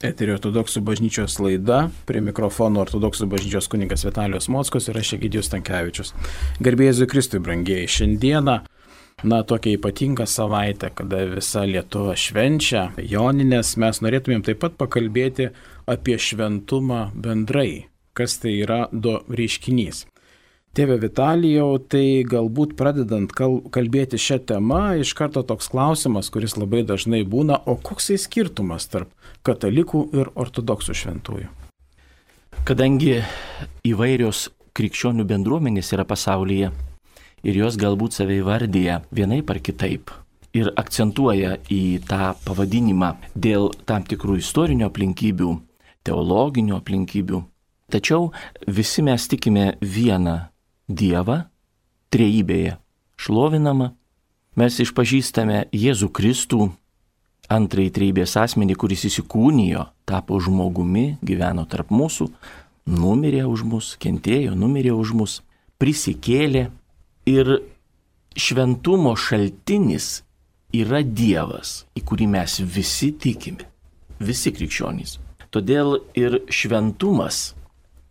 Eterio 0.00 0.38
ortodoksų 0.38 0.80
bažnyčios 0.80 1.34
laida, 1.44 1.90
prie 2.08 2.22
mikrofono 2.24 2.80
ortodoksų 2.80 3.26
bažnyčios 3.28 3.66
kuningas 3.68 4.06
Vitalijos 4.06 4.46
Mockos 4.48 4.86
ir 4.88 4.96
aš 4.96 5.10
Egidijus 5.18 5.50
Tankievičius. 5.52 6.14
Garbėjai 6.64 7.04
Kristui, 7.10 7.40
brangiai, 7.44 7.84
šiandieną, 7.84 8.54
na, 9.28 9.40
tokia 9.44 9.74
ypatinga 9.76 10.24
savaitė, 10.24 10.88
kada 10.96 11.20
visa 11.34 11.66
Lietuva 11.68 12.14
švenčia 12.16 12.86
Joninės, 12.96 13.74
mes 13.76 14.00
norėtumėm 14.00 14.46
taip 14.48 14.62
pat 14.64 14.80
pakalbėti 14.80 15.50
apie 15.84 16.16
šventumą 16.16 17.10
bendrai, 17.12 17.90
kas 18.16 18.40
tai 18.40 18.56
yra 18.62 18.86
do 18.92 19.18
reiškinys. 19.28 20.06
Tėve 20.70 21.00
Vitalijau, 21.02 21.80
tai 21.82 22.22
galbūt 22.22 22.76
pradedant 22.78 23.32
kalbėti 23.34 24.20
šią 24.22 24.36
temą, 24.46 24.82
iš 25.02 25.16
karto 25.18 25.42
toks 25.42 25.66
klausimas, 25.72 26.28
kuris 26.30 26.54
labai 26.54 26.84
dažnai 26.86 27.24
būna, 27.26 27.56
o 27.66 27.74
koks 27.74 28.12
tai 28.12 28.18
skirtumas 28.22 28.86
tarp 28.92 29.10
katalikų 29.42 30.04
ir 30.14 30.30
ortodoksų 30.38 30.94
šventųjų? 31.00 31.48
Kadangi 32.68 33.16
įvairios 33.90 34.44
krikščionių 34.78 35.26
bendruomenės 35.26 35.90
yra 35.96 36.04
pasaulyje 36.06 36.70
ir 37.42 37.58
jos 37.58 37.78
galbūt 37.80 38.20
save 38.20 38.38
įvardyja 38.38 39.00
vienaip 39.10 39.50
ar 39.50 39.58
kitaip 39.58 40.14
ir 40.54 40.70
akcentuoja 40.78 41.56
į 41.66 41.82
tą 42.06 42.30
pavadinimą 42.46 43.10
dėl 43.34 43.72
tam 43.90 44.06
tikrų 44.06 44.38
istorinių 44.38 44.86
aplinkybių, 44.86 45.50
teologinių 46.06 46.78
aplinkybių. 46.78 47.42
Tačiau 47.90 48.30
visi 48.70 49.02
mes 49.02 49.26
tikime 49.26 49.72
vieną 49.82 50.38
Dievą 50.90 51.44
trejybėje 52.10 52.76
šlovinama, 53.20 53.92
mes 54.58 54.78
išpažįstame 54.82 55.68
Jėzų 55.76 56.10
Kristų, 56.16 56.70
antrąjį 57.50 57.92
trejybės 57.94 58.36
asmenį, 58.40 58.76
kuris 58.78 59.04
įsikūnijo, 59.08 59.86
tapo 60.08 60.38
žmogumi, 60.42 61.20
gyveno 61.22 61.66
tarp 61.70 61.92
mūsų, 61.94 62.28
numirė 62.90 63.44
už 63.50 63.64
mus, 63.66 63.94
kentėjo, 64.02 64.56
numirė 64.58 64.94
už 64.96 65.14
mus, 65.18 65.38
prisikėlė 65.80 66.68
ir 67.30 67.52
šventumo 68.38 69.14
šaltinis 69.18 70.20
yra 70.76 71.02
Dievas, 71.02 71.84
į 71.98 72.04
kurį 72.06 72.30
mes 72.30 72.60
visi 72.62 73.10
tikime, 73.12 73.66
visi 74.22 74.52
krikščionys. 74.54 75.18
Todėl 75.50 75.98
ir 76.14 76.42
šventumas 76.46 77.56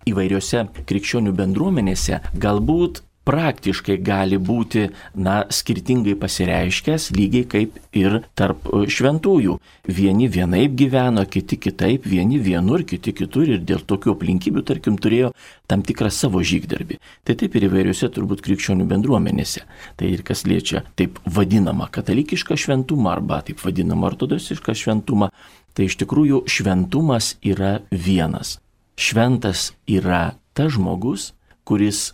įvairiose 0.08 0.67
krikščionių 0.89 1.36
bendruomenėse 1.36 2.22
galbūt 2.39 3.03
praktiškai 3.30 4.00
gali 4.02 4.39
būti, 4.42 4.88
na, 5.22 5.44
skirtingai 5.53 6.16
pasireiškęs, 6.19 7.09
lygiai 7.14 7.45
kaip 7.50 7.75
ir 7.97 8.22
tarp 8.39 8.70
e, 8.70 8.86
šventųjų. 8.89 9.58
Vieni 10.00 10.30
vienaip 10.31 10.75
gyveno, 10.80 11.25
kiti 11.30 11.59
kitaip, 11.61 12.08
vieni 12.09 12.39
vienur, 12.42 12.86
kiti 12.89 13.14
kitur 13.14 13.52
ir 13.53 13.61
dėl 13.61 13.83
tokių 13.89 14.16
aplinkybių, 14.16 14.64
tarkim, 14.66 14.97
turėjo 15.02 15.33
tam 15.70 15.83
tikrą 15.86 16.09
savo 16.14 16.42
žygdarbį. 16.42 16.97
Tai 17.27 17.36
taip 17.42 17.58
ir 17.59 17.67
įvairiuose 17.70 18.09
turbūt 18.16 18.42
krikščionių 18.45 18.88
bendruomenėse. 18.89 19.66
Tai 20.00 20.09
ir 20.09 20.23
kas 20.25 20.45
liečia 20.50 20.81
taip 21.00 21.22
vadinamą 21.30 21.89
katalikišką 21.94 22.58
šventumą 22.58 23.14
arba 23.14 23.44
taip 23.45 23.61
vadinamą 23.66 24.09
ortodoksišką 24.09 24.73
šventumą, 24.86 25.30
tai 25.77 25.86
iš 25.92 26.00
tikrųjų 26.02 26.47
šventumas 26.50 27.36
yra 27.45 27.77
vienas 27.94 28.58
Šventas 29.00 29.69
yra 29.88 30.33
tas 30.53 30.73
žmogus, 30.75 31.31
kuris 31.64 32.09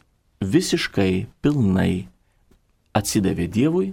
visiškai 0.45 1.25
pilnai 1.41 2.05
atsidavė 2.93 3.47
Dievui, 3.49 3.87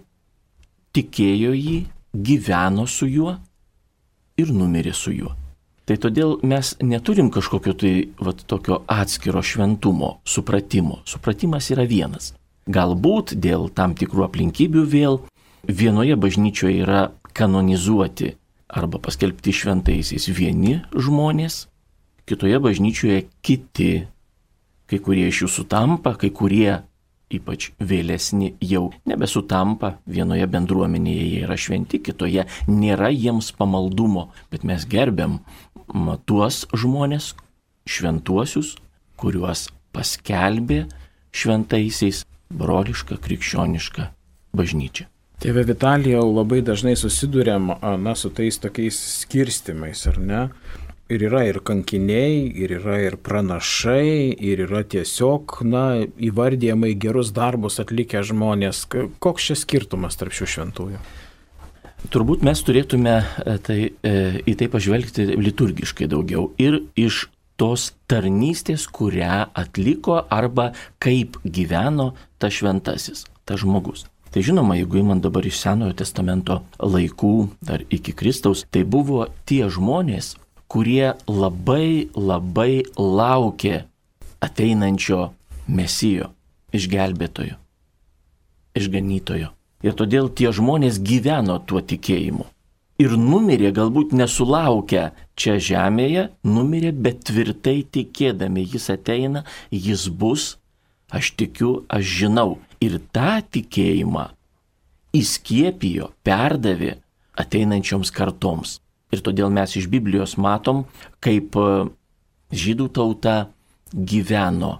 tikėjo 0.93 1.55
jį, 1.57 1.79
gyveno 2.13 2.85
su 2.85 3.09
juo 3.09 3.39
ir 4.37 4.53
numirė 4.53 4.93
su 4.93 5.15
juo. 5.15 5.33
Tai 5.89 5.97
todėl 6.05 6.37
mes 6.47 6.75
neturim 6.85 7.33
kažkokio 7.33 7.73
tai 7.81 7.95
vat, 8.21 8.45
tokio 8.47 8.83
atskiro 8.87 9.41
šventumo, 9.43 10.19
supratimo. 10.29 11.01
Supratimas 11.09 11.73
yra 11.73 11.89
vienas. 11.89 12.35
Galbūt 12.69 13.35
dėl 13.41 13.71
tam 13.75 13.97
tikrų 13.99 14.29
aplinkybių 14.29 14.85
vėl 14.87 15.19
vienoje 15.67 16.21
bažnyčioje 16.21 16.85
yra 16.85 17.09
kanonizuoti 17.35 18.35
arba 18.69 19.01
paskelbti 19.03 19.53
šventaisiais 19.57 20.29
vieni 20.31 20.79
žmonės, 20.93 21.67
kitoje 22.29 22.59
bažnyčioje 22.63 23.27
kiti, 23.45 23.93
kai 24.91 24.99
kurie 25.03 25.29
iš 25.31 25.45
jų 25.45 25.51
sutampa, 25.51 26.15
kai 26.21 26.31
kurie, 26.35 26.81
ypač 27.33 27.71
vėlesni, 27.81 28.53
jau 28.61 28.91
nebesutampa, 29.09 29.97
vienoje 30.07 30.47
bendruomenėje 30.53 31.29
jie 31.29 31.45
yra 31.47 31.57
šventi, 31.57 32.03
kitoje 32.05 32.45
nėra 32.69 33.09
jiems 33.13 33.53
pamaldumo, 33.57 34.29
bet 34.53 34.67
mes 34.69 34.85
gerbiam 34.89 35.41
tuos 36.29 36.67
žmonės, 36.77 37.33
šventuosius, 37.89 38.77
kuriuos 39.17 39.71
paskelbė 39.97 40.85
šventaisiais 41.33 42.27
broliška 42.53 43.17
krikščioniška 43.23 44.11
bažnyčia. 44.57 45.09
Tėve 45.43 45.65
Vitalijau, 45.67 46.29
labai 46.31 46.61
dažnai 46.63 46.93
susidurėm 46.95 47.73
na, 47.99 48.13
su 48.15 48.31
tais 48.31 48.61
tokiais 48.63 48.95
skirstimais, 49.25 50.05
ar 50.07 50.21
ne? 50.23 50.43
Ir 51.13 51.25
yra 51.29 51.43
ir 51.49 51.61
kankiniai, 51.65 52.47
ir 52.65 52.77
yra 52.79 52.99
ir 53.05 53.19
pranašai, 53.21 54.33
ir 54.35 54.65
yra 54.67 54.83
tiesiog, 54.85 55.59
na, 55.69 55.85
įvardyjamai 56.03 56.95
gerus 57.01 57.33
darbus 57.37 57.81
atlikę 57.83 58.25
žmonės. 58.27 58.87
Koks 59.23 59.51
čia 59.51 59.59
skirtumas 59.59 60.19
tarp 60.21 60.35
šių 60.37 60.49
šventųjų? 60.55 61.03
Turbūt 62.13 62.43
mes 62.43 62.59
turėtume 62.67 63.15
e, 63.23 63.59
tai, 63.63 63.79
e, 64.03 64.15
į 64.51 64.57
tai 64.59 64.67
pažvelgti 64.73 65.29
liturgiškai 65.39 66.09
daugiau 66.11 66.49
ir 66.59 66.81
iš 66.99 67.29
tos 67.61 67.93
tarnystės, 68.11 68.89
kurią 68.91 69.45
atliko 69.55 70.25
arba 70.33 70.73
kaip 71.03 71.39
gyveno 71.45 72.13
tas 72.43 72.59
šventasis, 72.59 73.29
tas 73.47 73.63
žmogus. 73.63 74.09
Tai 74.33 74.41
žinoma, 74.41 74.79
jeigu 74.81 75.03
įman 75.03 75.21
dabar 75.21 75.45
iš 75.45 75.59
Senojo 75.61 75.93
testamento 75.93 76.63
laikų, 76.81 77.35
dar 77.61 77.85
iki 77.93 78.15
Kristaus, 78.17 78.65
tai 78.73 78.83
buvo 78.89 79.27
tie 79.45 79.67
žmonės, 79.69 80.33
kurie 80.73 81.13
labai 81.29 82.09
labai 82.17 82.83
laukė 82.97 83.83
ateinančio 84.43 85.27
mesijo, 85.69 86.31
išgelbėtojo, 86.73 87.59
išganytojo. 88.81 89.53
Ir 89.83 89.95
todėl 89.99 90.31
tie 90.31 90.53
žmonės 90.55 91.01
gyveno 91.03 91.59
tuo 91.67 91.83
tikėjimu. 91.83 92.47
Ir 93.03 93.17
numirė 93.19 93.73
galbūt 93.75 94.13
nesulaukę 94.15 95.09
čia 95.35 95.57
žemėje, 95.59 96.29
numirė, 96.47 96.93
bet 96.95 97.25
tvirtai 97.27 97.81
tikėdami, 97.91 98.63
jis 98.75 98.91
ateina, 98.95 99.43
jis 99.75 100.07
bus, 100.07 100.53
aš 101.11 101.33
tikiu, 101.41 101.73
aš 101.91 102.05
žinau. 102.21 102.61
Ir 102.83 103.01
tą 103.15 103.41
tikėjimą 103.55 104.29
įskiepijo, 105.19 106.13
perdavė 106.27 106.97
ateinančioms 107.39 108.13
kartoms. 108.15 108.82
Ir 109.13 109.21
todėl 109.21 109.53
mes 109.53 109.77
iš 109.77 109.89
Biblijos 109.93 110.39
matom, 110.41 110.87
kaip 111.21 111.57
e, 111.61 111.67
žydų 112.53 112.89
tauta 112.97 113.37
gyveno 113.93 114.79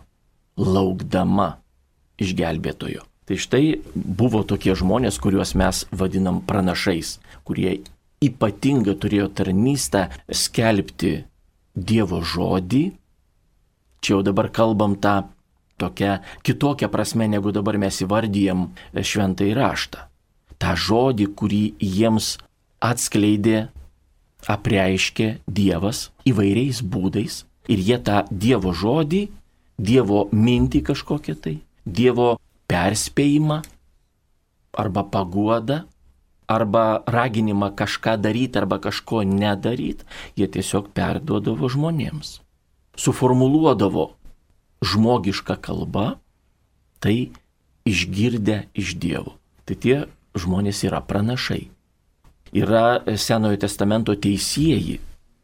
laukdama 0.57 1.57
išgelbėtojo. 2.23 3.05
Tai 3.29 3.39
štai 3.39 3.79
buvo 3.95 4.43
tokie 4.43 4.75
žmonės, 4.77 5.21
kuriuos 5.23 5.55
mes 5.59 5.85
vadinam 5.95 6.41
pranašais, 6.45 7.19
kurie 7.47 7.83
ypatingai 8.23 8.97
turėjo 8.99 9.29
tarnystę 9.37 10.09
skelbti 10.29 11.23
Dievo 11.73 12.21
žodį. 12.21 12.83
Čia 14.03 14.17
jau 14.17 14.25
dabar 14.27 14.51
kalbam 14.53 14.99
tą 15.01 15.23
tokią 15.81 16.19
kitokią 16.45 16.91
prasme, 16.93 17.29
negu 17.31 17.53
dabar 17.55 17.79
mes 17.81 18.03
įvardyjam 18.05 18.67
šventą 18.93 19.47
įraštą. 19.49 20.03
Ta 20.61 20.75
žodį, 20.79 21.31
kurį 21.39 21.63
jiems 21.81 22.37
atskleidė 22.83 23.71
apreiškė 24.51 25.29
Dievas 25.47 26.11
įvairiais 26.27 26.83
būdais 26.83 27.43
ir 27.71 27.79
jie 27.79 27.99
tą 28.03 28.23
Dievo 28.31 28.73
žodį, 28.75 29.29
Dievo 29.79 30.27
mintį 30.33 30.83
kažkokią 30.91 31.37
tai, 31.39 31.57
Dievo 31.87 32.37
perspėjimą 32.71 33.63
arba 34.79 35.03
paguodą, 35.05 35.83
arba 36.49 37.03
raginimą 37.07 37.73
kažką 37.77 38.17
daryti 38.21 38.59
arba 38.59 38.79
kažko 38.79 39.23
nedaryti, 39.27 40.05
jie 40.37 40.49
tiesiog 40.49 40.91
perduodavo 40.97 41.69
žmonėms. 41.73 42.41
Suformuluodavo 42.99 44.13
žmogišką 44.85 45.57
kalbą, 45.65 46.19
tai 47.01 47.33
išgirdę 47.89 48.67
iš 48.75 48.97
Dievo. 49.01 49.39
Tai 49.65 49.77
tie 49.79 49.97
žmonės 50.37 50.83
yra 50.85 51.01
pranašai 51.01 51.71
yra 52.53 53.03
Senojo 53.17 53.59
testamento 53.61 54.15
teisėjai, 54.15 54.99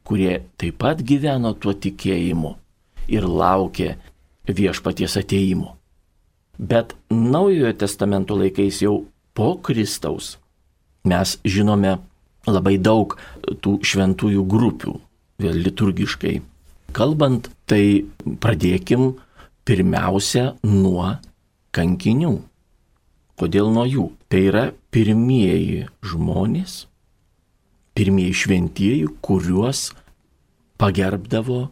kurie 0.05 0.41
taip 0.61 0.79
pat 0.83 1.03
gyveno 1.05 1.55
tuo 1.57 1.75
tikėjimu 1.75 2.55
ir 3.09 3.25
laukė 3.25 3.95
viešpaties 4.49 5.17
ateimo. 5.21 5.75
Bet 6.59 6.95
Naujojo 7.11 7.73
testamento 7.79 8.37
laikais 8.37 8.83
jau 8.83 9.05
po 9.35 9.55
Kristaus 9.63 10.37
mes 11.09 11.37
žinome 11.47 11.99
labai 12.49 12.77
daug 12.79 13.15
tų 13.63 13.79
šventųjų 13.85 14.45
grupių. 14.49 15.01
vėl 15.39 15.55
liturgiškai 15.55 16.41
kalbant, 16.93 17.49
tai 17.69 18.05
pradėkim 18.43 19.13
pirmiausia 19.69 20.55
nuo 20.65 21.17
kankinių. 21.77 22.35
Kodėl 23.39 23.71
nuo 23.71 23.85
jų? 23.87 24.07
Tai 24.29 24.41
yra 24.51 24.65
pirmieji 24.95 25.87
žmonės, 26.03 26.87
pirmieji 27.99 28.37
šventieji, 28.45 29.09
kuriuos 29.25 29.89
pagerbdavo 30.79 31.67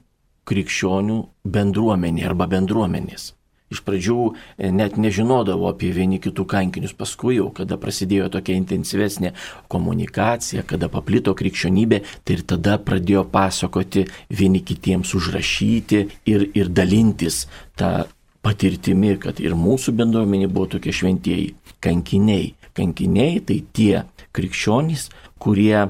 krikščionių 0.46 1.22
bendruomenė 1.46 2.26
arba 2.26 2.48
bendruomenės. 2.50 3.32
Iš 3.66 3.80
pradžių 3.82 4.16
e, 4.30 4.68
net 4.70 4.94
nežinodavo 4.94 5.66
apie 5.72 5.88
vieni 5.94 6.20
kitų 6.22 6.44
kankinius, 6.46 6.92
paskui 6.94 7.40
jau, 7.40 7.48
kada 7.54 7.78
prasidėjo 7.82 8.28
tokia 8.36 8.54
intensyvesnė 8.60 9.32
komunikacija, 9.72 10.62
kada 10.70 10.86
paplito 10.90 11.34
krikščionybė, 11.34 12.02
tai 12.22 12.38
ir 12.38 12.44
tada 12.46 12.76
pradėjo 12.78 13.24
pasakoti 13.32 14.06
vieni 14.30 14.62
kitiems 14.62 15.16
užrašyti 15.18 16.02
ir, 16.30 16.46
ir 16.54 16.70
dalintis 16.70 17.44
tą 17.78 18.06
patirtimi, 18.46 19.16
kad 19.18 19.42
ir 19.42 19.58
mūsų 19.58 19.96
bendruomenė 19.98 20.46
buvo 20.46 20.70
tokie 20.76 20.94
šventieji 20.94 21.56
kankiniai. 21.82 22.52
Kankiniai 22.76 23.42
tai 23.48 23.62
tie 23.74 24.04
krikščionys, 24.36 25.08
kurie 25.42 25.88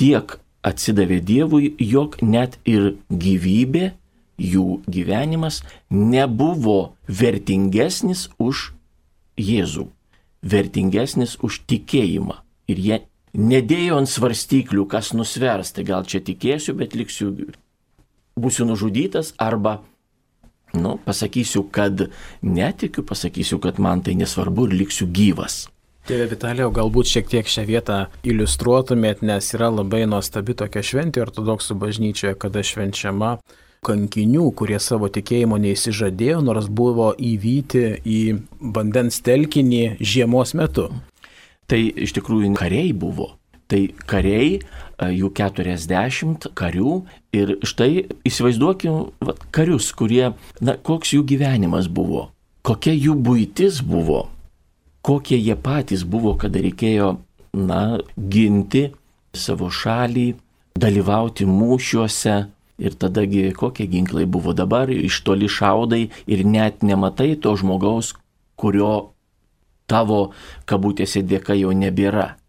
tiek 0.00 0.38
atsidavė 0.66 1.20
Dievui, 1.24 1.74
jog 1.80 2.18
net 2.24 2.58
ir 2.68 2.94
gyvybė 3.10 3.92
jų 4.40 4.80
gyvenimas 4.88 5.60
nebuvo 5.92 6.94
vertingesnis 7.06 8.28
už 8.40 8.70
Jėzų, 9.40 9.86
vertingesnis 10.44 11.38
už 11.40 11.62
tikėjimą. 11.70 12.40
Ir 12.68 12.80
jie 12.80 12.98
nedėjo 13.32 14.00
ant 14.00 14.10
svarstyklių, 14.10 14.84
kas 14.90 15.14
nusvers, 15.16 15.72
tai 15.72 15.84
gal 15.88 16.04
čia 16.04 16.20
tikėsiu, 16.24 16.74
bet 16.76 16.96
liksiu, 16.98 17.30
būsiu 18.36 18.66
nužudytas 18.68 19.32
arba, 19.40 19.78
nu, 20.76 20.98
pasakysiu, 21.06 21.64
kad 21.72 22.08
netikiu, 22.42 23.04
pasakysiu, 23.06 23.60
kad 23.64 23.80
man 23.80 24.04
tai 24.04 24.16
nesvarbu 24.18 24.68
ir 24.68 24.76
liksiu 24.82 25.08
gyvas. 25.08 25.64
Tėve 26.08 26.26
Vitalijau, 26.30 26.70
galbūt 26.74 27.10
šiek 27.10 27.26
tiek 27.30 27.48
šią 27.50 27.66
vietą 27.68 27.96
iliustruotumėt, 28.26 29.20
nes 29.26 29.50
yra 29.54 29.68
labai 29.70 30.06
nuostabi 30.08 30.56
tokia 30.56 30.82
šventė 30.82 31.22
ortodoksų 31.26 31.76
bažnyčioje, 31.82 32.38
kada 32.40 32.62
švenčiama 32.64 33.34
kankinių, 33.86 34.46
kurie 34.56 34.78
savo 34.80 35.08
tikėjimo 35.12 35.58
neįsižadėjo, 35.60 36.40
nors 36.44 36.68
buvo 36.68 37.10
įvyti 37.16 37.84
į 38.04 38.20
vandens 38.76 39.20
telkinį 39.24 39.84
žiemos 40.00 40.54
metu. 40.58 40.88
Tai 41.70 41.78
iš 41.78 42.16
tikrųjų 42.16 42.54
kariai 42.58 42.90
buvo. 42.96 43.34
Tai 43.70 43.84
kariai, 44.10 44.58
e, 44.58 45.08
jų 45.14 45.30
40 45.38 46.48
karių 46.58 46.96
ir 47.36 47.54
štai 47.62 48.08
įsivaizduokim 48.26 49.12
karius, 49.54 49.92
kurie, 49.94 50.32
na, 50.58 50.74
koks 50.74 51.14
jų 51.14 51.22
gyvenimas 51.30 51.86
buvo, 51.86 52.32
kokia 52.66 52.96
jų 52.96 53.14
būtis 53.14 53.78
buvo, 53.86 54.24
kokie 55.02 55.38
jie 55.40 55.56
patys 55.56 56.04
buvo, 56.04 56.36
kada 56.40 56.62
reikėjo, 56.62 57.16
na, 57.56 58.00
ginti 58.16 58.88
savo 59.34 59.70
šalį, 59.70 60.32
dalyvauti 60.80 61.46
mūšiuose, 61.46 62.38
Ir 62.80 62.96
tadagi 62.96 63.52
kokie 63.52 63.84
ginklai 63.84 64.24
buvo 64.24 64.54
dabar, 64.56 64.88
iš 64.88 65.20
toli 65.20 65.48
šaudai 65.52 66.08
ir 66.24 66.44
net 66.48 66.80
nematai 66.80 67.34
to 67.36 67.52
žmogaus, 67.52 68.14
kurio 68.56 69.12
tavo 69.84 70.32
kabutėse 70.64 71.20
dėka 71.20 71.58
jau 71.60 71.74
nebėra, 71.76 72.40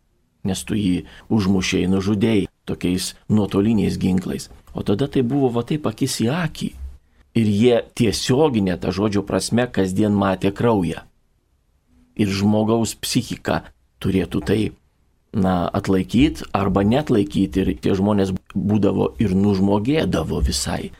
nes 0.47 0.63
tu 0.63 0.79
jį 0.79 1.03
užmušiai, 1.27 1.89
nužudėjai 1.91 2.47
tokiais 2.63 3.11
nuotoliniais 3.27 3.99
ginklais. 3.99 4.47
O 4.71 4.87
tada 4.87 5.09
tai 5.11 5.25
buvo 5.27 5.51
va 5.51 5.65
taip 5.67 5.89
akis 5.91 6.21
į 6.23 6.31
akį. 6.31 6.71
Ir 7.35 7.47
jie 7.51 7.75
tiesioginė 7.95 8.79
ta 8.79 8.95
žodžio 8.95 9.25
prasme 9.27 9.67
kasdien 9.67 10.15
matė 10.15 10.55
kraują. 10.55 11.03
Ir 12.19 12.31
žmogaus 12.31 12.95
psichika 12.99 13.61
turėtų 14.03 14.41
tai 14.45 14.61
na, 15.33 15.69
atlaikyti 15.71 16.47
arba 16.53 16.83
net 16.83 17.09
laikyti. 17.13 17.63
Ir 17.63 17.75
tie 17.79 17.95
žmonės 17.97 18.33
būdavo 18.55 19.13
ir 19.21 19.35
nužmogėdavo 19.37 20.41
visai. 20.45 20.91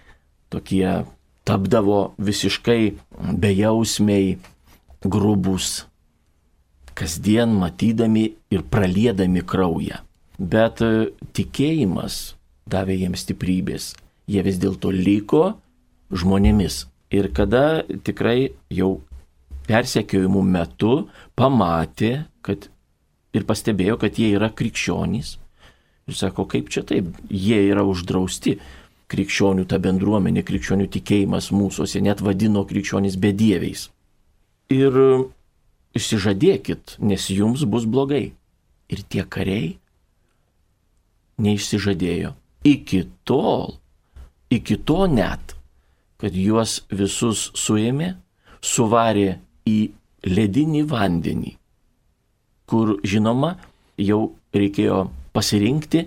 Tokie 0.52 1.04
tapdavo 1.48 2.14
visiškai 2.22 2.94
bejausmiai, 3.42 4.38
grubus, 5.02 5.86
kasdien 6.94 7.56
matydami 7.58 8.32
ir 8.52 8.64
praliedami 8.64 9.42
kraują. 9.42 10.02
Bet 10.38 10.82
e, 10.82 11.12
tikėjimas 11.38 12.36
davė 12.70 12.98
jiems 13.04 13.26
stiprybės. 13.26 13.92
Jie 14.32 14.42
vis 14.46 14.58
dėlto 14.62 14.92
liko 14.94 15.56
žmonėmis. 16.12 16.86
Ir 17.12 17.28
kada 17.36 17.84
tikrai 18.06 18.54
jau 18.72 19.02
persekiojimų 19.68 20.42
metu 20.46 20.94
pamatė, 21.38 22.26
kad 22.46 22.70
ir 23.36 23.48
pastebėjo, 23.48 23.98
kad 24.02 24.20
jie 24.20 24.34
yra 24.36 24.52
krikščionys. 24.54 25.36
Ir 26.10 26.18
sako, 26.18 26.48
kaip 26.50 26.72
čia 26.74 26.84
taip, 26.88 27.12
jie 27.30 27.60
yra 27.70 27.86
uždrausti. 27.88 28.58
Krikščionių 29.12 29.66
ta 29.68 29.78
bendruomenė, 29.84 30.44
krikščionių 30.48 30.88
tikėjimas 30.92 31.52
mūsųse 31.52 32.00
net 32.04 32.24
vadino 32.24 32.64
krikščionys 32.68 33.18
bedieviais. 33.20 33.90
Ir 34.72 34.96
išsižadėkit, 35.98 36.96
nes 37.04 37.28
jums 37.30 37.66
bus 37.68 37.86
blogai. 37.86 38.32
Ir 38.92 39.04
tie 39.12 39.26
kariai 39.28 39.76
neišsižadėjo. 41.42 42.34
Iki 42.68 43.02
tol, 43.28 43.78
iki 44.54 44.78
to 44.78 45.06
net, 45.12 45.56
kad 46.22 46.36
juos 46.38 46.82
visus 46.92 47.50
suėmė, 47.58 48.14
suvarė 48.62 49.40
į 49.68 49.80
ledinį 50.28 50.86
vandenį 50.90 51.58
kur 52.72 52.96
žinoma 53.04 53.56
jau 54.00 54.22
reikėjo 54.56 55.04
pasirinkti 55.36 56.06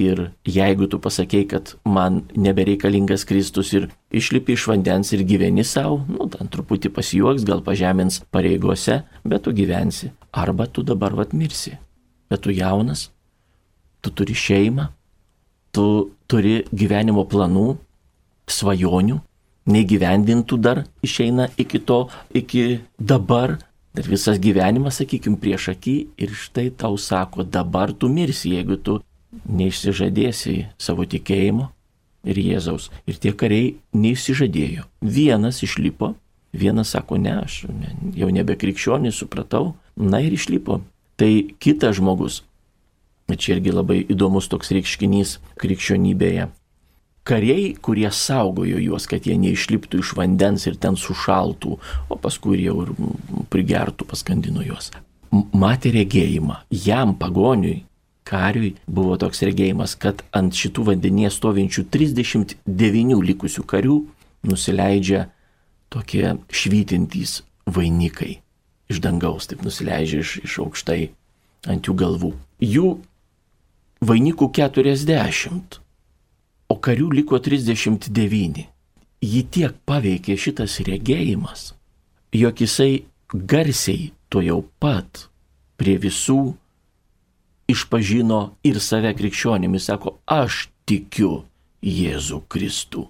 ir 0.00 0.22
jeigu 0.48 0.88
tu 0.90 0.98
pasakėjai, 1.02 1.46
kad 1.50 1.72
man 1.84 2.22
nebereikalingas 2.34 3.26
Kristus 3.28 3.70
ir 3.76 3.88
išlipi 4.16 4.56
iš 4.56 4.66
vandens 4.70 5.12
ir 5.14 5.22
gyveni 5.28 5.64
savo, 5.66 6.00
nu, 6.08 6.26
ten 6.32 6.48
truputį 6.50 6.90
pasijuoks, 6.96 7.44
gal 7.46 7.62
pažemins 7.66 8.22
pareigose, 8.34 9.02
bet 9.28 9.44
tu 9.44 9.54
gyvensi. 9.54 10.10
Arba 10.32 10.66
tu 10.66 10.86
dabar 10.86 11.14
vat 11.18 11.34
mirsi. 11.36 11.76
Bet 12.30 12.46
tu 12.46 12.54
jaunas, 12.54 13.10
tu 14.00 14.14
turi 14.14 14.34
šeimą, 14.38 14.88
tu 15.74 15.84
turi 16.30 16.62
gyvenimo 16.72 17.26
planų, 17.28 17.74
svajonių, 18.50 19.20
negyvendintų 19.68 20.56
dar 20.60 20.84
išeina 21.04 21.50
iki 21.60 21.82
to, 21.84 22.06
iki 22.32 22.80
dabar 22.96 23.58
Dar 23.94 24.06
visas 24.06 24.38
gyvenimas, 24.38 25.00
sakykime, 25.00 25.38
prieš 25.42 25.72
akį 25.72 25.94
ir 26.22 26.34
štai 26.38 26.68
tau 26.78 26.94
sako, 26.94 27.42
dabar 27.42 27.90
tu 27.90 28.06
mirsi, 28.06 28.52
jeigu 28.54 28.76
tu 28.78 29.00
neišsižadėsi 29.50 30.54
savo 30.78 31.06
tikėjimo 31.10 31.66
ir 32.22 32.38
Jėzaus. 32.38 32.90
Ir 33.10 33.18
tie 33.18 33.32
kariai 33.34 33.72
neišsižadėjo. 33.90 34.86
Vienas 35.02 35.58
išlipo, 35.66 36.12
vienas 36.54 36.94
sako, 36.94 37.18
ne, 37.18 37.40
aš 37.42 37.64
jau 38.14 38.30
nebe 38.30 38.54
krikščionis, 38.54 39.18
supratau, 39.18 39.74
na 39.98 40.22
ir 40.22 40.38
išlipo. 40.38 40.80
Tai 41.18 41.32
kitas 41.58 41.98
žmogus, 41.98 42.44
čia 43.34 43.56
irgi 43.56 43.74
labai 43.74 43.98
įdomus 44.06 44.46
toks 44.50 44.70
reiškinys 44.74 45.38
krikščionybėje, 45.58 46.46
kariai, 47.24 47.74
kurie 47.82 48.08
saugojo 48.12 48.80
juos, 48.80 49.06
kad 49.10 49.26
jie 49.26 49.36
neišliptų 49.40 50.00
iš 50.02 50.14
vandens 50.18 50.66
ir 50.68 50.78
ten 50.80 50.96
sušaltų, 50.98 51.76
o 52.08 52.18
paskui 52.20 52.64
jau 52.64 52.80
ir 52.84 52.94
prigertų, 53.52 54.08
paskandino 54.10 54.64
juos. 54.64 54.90
Matė 55.30 55.92
regėjimą. 55.94 56.62
Jam 56.74 57.14
pagoniui, 57.18 57.84
kariui 58.26 58.74
buvo 58.86 59.16
toks 59.20 59.44
regėjimas, 59.46 59.94
kad 60.00 60.24
ant 60.36 60.56
šitų 60.56 60.88
vandenyje 60.90 61.30
stovinčių 61.36 61.86
39 61.92 63.20
likusių 63.30 63.66
karių 63.70 63.98
nusileidžia 64.46 65.28
tokie 65.90 66.36
švytintys 66.50 67.40
vainikai. 67.70 68.40
Iš 68.90 68.98
dangaus 69.02 69.46
taip 69.50 69.62
nusileidžia 69.66 70.24
iš, 70.24 70.38
iš 70.46 70.58
aukštai 70.64 71.10
ant 71.70 71.86
jų 71.86 71.94
galvų. 72.00 72.32
Jų 72.64 72.96
vainikų 74.02 74.50
40 74.56 75.79
o 76.70 76.76
karių 76.78 77.10
liko 77.18 77.40
39. 77.42 78.64
Jį 79.20 79.42
tiek 79.52 79.76
paveikė 79.84 80.36
šitas 80.38 80.78
regėjimas, 80.86 81.74
jog 82.32 82.62
jisai 82.62 83.04
garsiai 83.34 84.12
to 84.30 84.40
jau 84.44 84.62
pat 84.80 85.26
prie 85.80 85.98
visų 86.00 86.54
išpažino 87.70 88.40
ir 88.66 88.80
save 88.82 89.12
krikščionimis, 89.18 89.90
sako, 89.90 90.18
aš 90.26 90.68
tikiu 90.88 91.44
Jėzų 91.84 92.42
Kristų. 92.50 93.06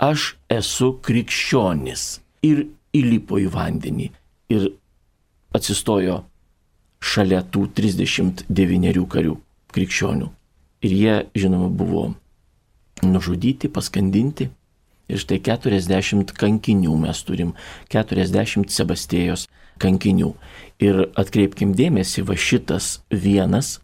Aš 0.00 0.34
esu 0.52 0.92
krikščionis. 1.04 2.04
Ir 2.46 2.66
įlipo 2.96 3.40
į 3.40 3.48
vandenį 3.52 4.10
ir 4.52 4.68
atsistojo 5.56 6.20
šalia 7.02 7.42
tų 7.42 7.66
39 7.76 9.06
karių 9.12 9.34
krikščionių. 9.72 10.28
Ir 10.86 10.94
jie, 10.94 11.16
žinoma, 11.34 11.68
buvo 11.72 12.10
nužudyti, 13.02 13.68
paskandinti. 13.68 14.50
Ir 15.06 15.20
štai 15.22 15.38
40 15.38 16.32
kankinių 16.34 16.96
mes 16.98 17.20
turim, 17.22 17.52
40 17.92 18.72
Sebastėjos 18.74 19.46
kankinių. 19.78 20.32
Ir 20.82 21.04
atkreipkim 21.14 21.76
dėmesį, 21.78 22.24
va 22.26 22.34
šitas 22.34 23.00
vienas 23.10 23.76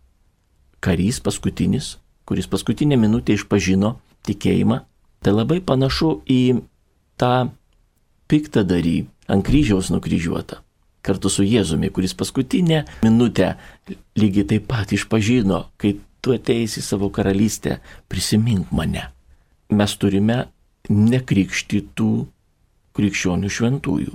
karys 0.83 1.21
paskutinis, 1.23 1.97
kuris 2.27 2.49
paskutinę 2.51 2.99
minutę 2.99 3.37
išpažino 3.37 3.95
tikėjimą, 4.27 4.83
tai 5.23 5.35
labai 5.35 5.61
panašu 5.63 6.17
į 6.27 6.43
tą 7.21 7.53
piktadarį 8.27 8.97
ant 9.31 9.47
kryžiaus 9.47 9.93
nukryžiuotą. 9.95 10.59
Kartu 11.03 11.31
su 11.31 11.43
Jėzumi, 11.47 11.91
kuris 11.91 12.15
paskutinę 12.15 12.85
minutę 13.03 13.55
lygiai 14.19 14.47
taip 14.47 14.69
pat 14.71 14.93
išpažino, 14.95 15.65
kai 15.79 15.97
tu 16.23 16.35
ateisi 16.37 16.81
į 16.81 16.87
savo 16.87 17.11
karalystę, 17.15 17.81
prisimink 18.09 18.71
mane. 18.75 19.09
Mes 19.73 19.97
turime 19.99 20.45
nekrikštytų 20.89 22.13
krikščionių 22.97 23.51
šventųjų. 23.51 24.15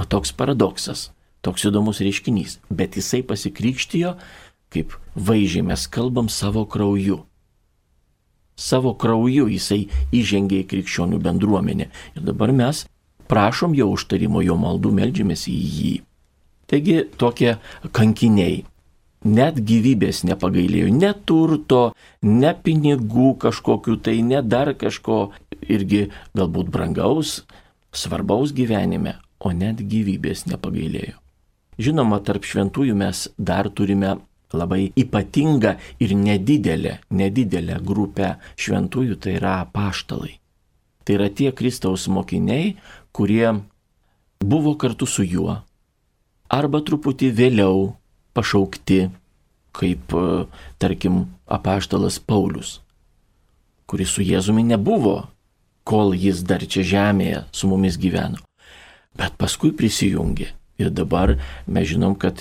O 0.00 0.04
toks 0.08 0.32
paradoksas, 0.32 1.10
toks 1.44 1.66
įdomus 1.68 2.00
reiškinys. 2.04 2.58
Bet 2.70 2.96
jisai 2.98 3.22
pasikrikštijo, 3.26 4.14
kaip 4.72 4.94
vaizdžiai 5.14 5.66
mes 5.66 5.86
kalbam 5.92 6.30
savo 6.32 6.64
krauju. 6.70 7.20
Savo 8.60 8.94
krauju 8.94 9.48
jisai 9.50 9.86
įžengė 10.14 10.62
į 10.64 10.68
krikščionių 10.70 11.20
bendruomenę. 11.24 11.90
Ir 12.16 12.24
dabar 12.26 12.52
mes 12.52 12.84
prašom 13.30 13.74
jo 13.78 13.90
užtarimo, 13.94 14.42
jo 14.44 14.56
maldų, 14.60 14.92
melžiamės 14.96 15.46
į 15.50 15.58
jį. 15.76 15.94
Taigi 16.70 17.00
tokie 17.18 17.56
kankiniai 17.96 18.62
net 19.24 19.60
gyvybės 19.60 20.22
nepagailėjo, 20.24 20.90
ne 20.94 21.12
turto, 21.26 21.92
ne 22.22 22.52
pinigų 22.54 23.34
kažkokiu, 23.40 23.98
tai 24.00 24.20
ne 24.24 24.42
dar 24.42 24.72
kažko 24.74 25.30
irgi 25.68 26.08
galbūt 26.36 26.70
brangaus, 26.72 27.44
svarbaus 27.92 28.54
gyvenime, 28.56 29.18
o 29.40 29.52
net 29.52 29.80
gyvybės 29.80 30.46
nepagailėjo. 30.48 31.18
Žinoma, 31.80 32.20
tarp 32.20 32.44
šventųjų 32.44 32.96
mes 32.96 33.28
dar 33.38 33.70
turime 33.72 34.18
labai 34.52 34.90
ypatingą 34.98 35.76
ir 36.02 36.14
nedidelę, 36.16 36.98
nedidelę 37.10 37.78
grupę 37.80 38.34
šventųjų, 38.60 39.16
tai 39.16 39.38
yra 39.38 39.62
paštalai. 39.72 40.36
Tai 41.04 41.16
yra 41.16 41.30
tie 41.32 41.52
Kristaus 41.56 42.08
mokiniai, 42.12 42.74
kurie 43.16 43.62
buvo 44.40 44.74
kartu 44.76 45.06
su 45.06 45.24
juo, 45.24 45.60
arba 46.50 46.82
truputį 46.84 47.30
vėliau 47.36 47.99
pašaukti, 48.36 49.08
kaip, 49.76 50.14
e, 50.14 50.44
tarkim, 50.78 51.26
apaštalas 51.46 52.18
Paulius, 52.18 52.80
kuris 53.90 54.14
su 54.14 54.22
Jėzumi 54.22 54.64
nebuvo, 54.66 55.28
kol 55.84 56.14
jis 56.14 56.44
dar 56.46 56.62
čia 56.62 56.84
žemėje 56.86 57.44
su 57.52 57.70
mumis 57.70 57.98
gyveno. 57.98 58.38
Bet 59.18 59.36
paskui 59.40 59.72
prisijungė. 59.74 60.52
Ir 60.80 60.88
dabar 60.96 61.34
mes 61.68 61.90
žinom, 61.90 62.14
kad 62.16 62.40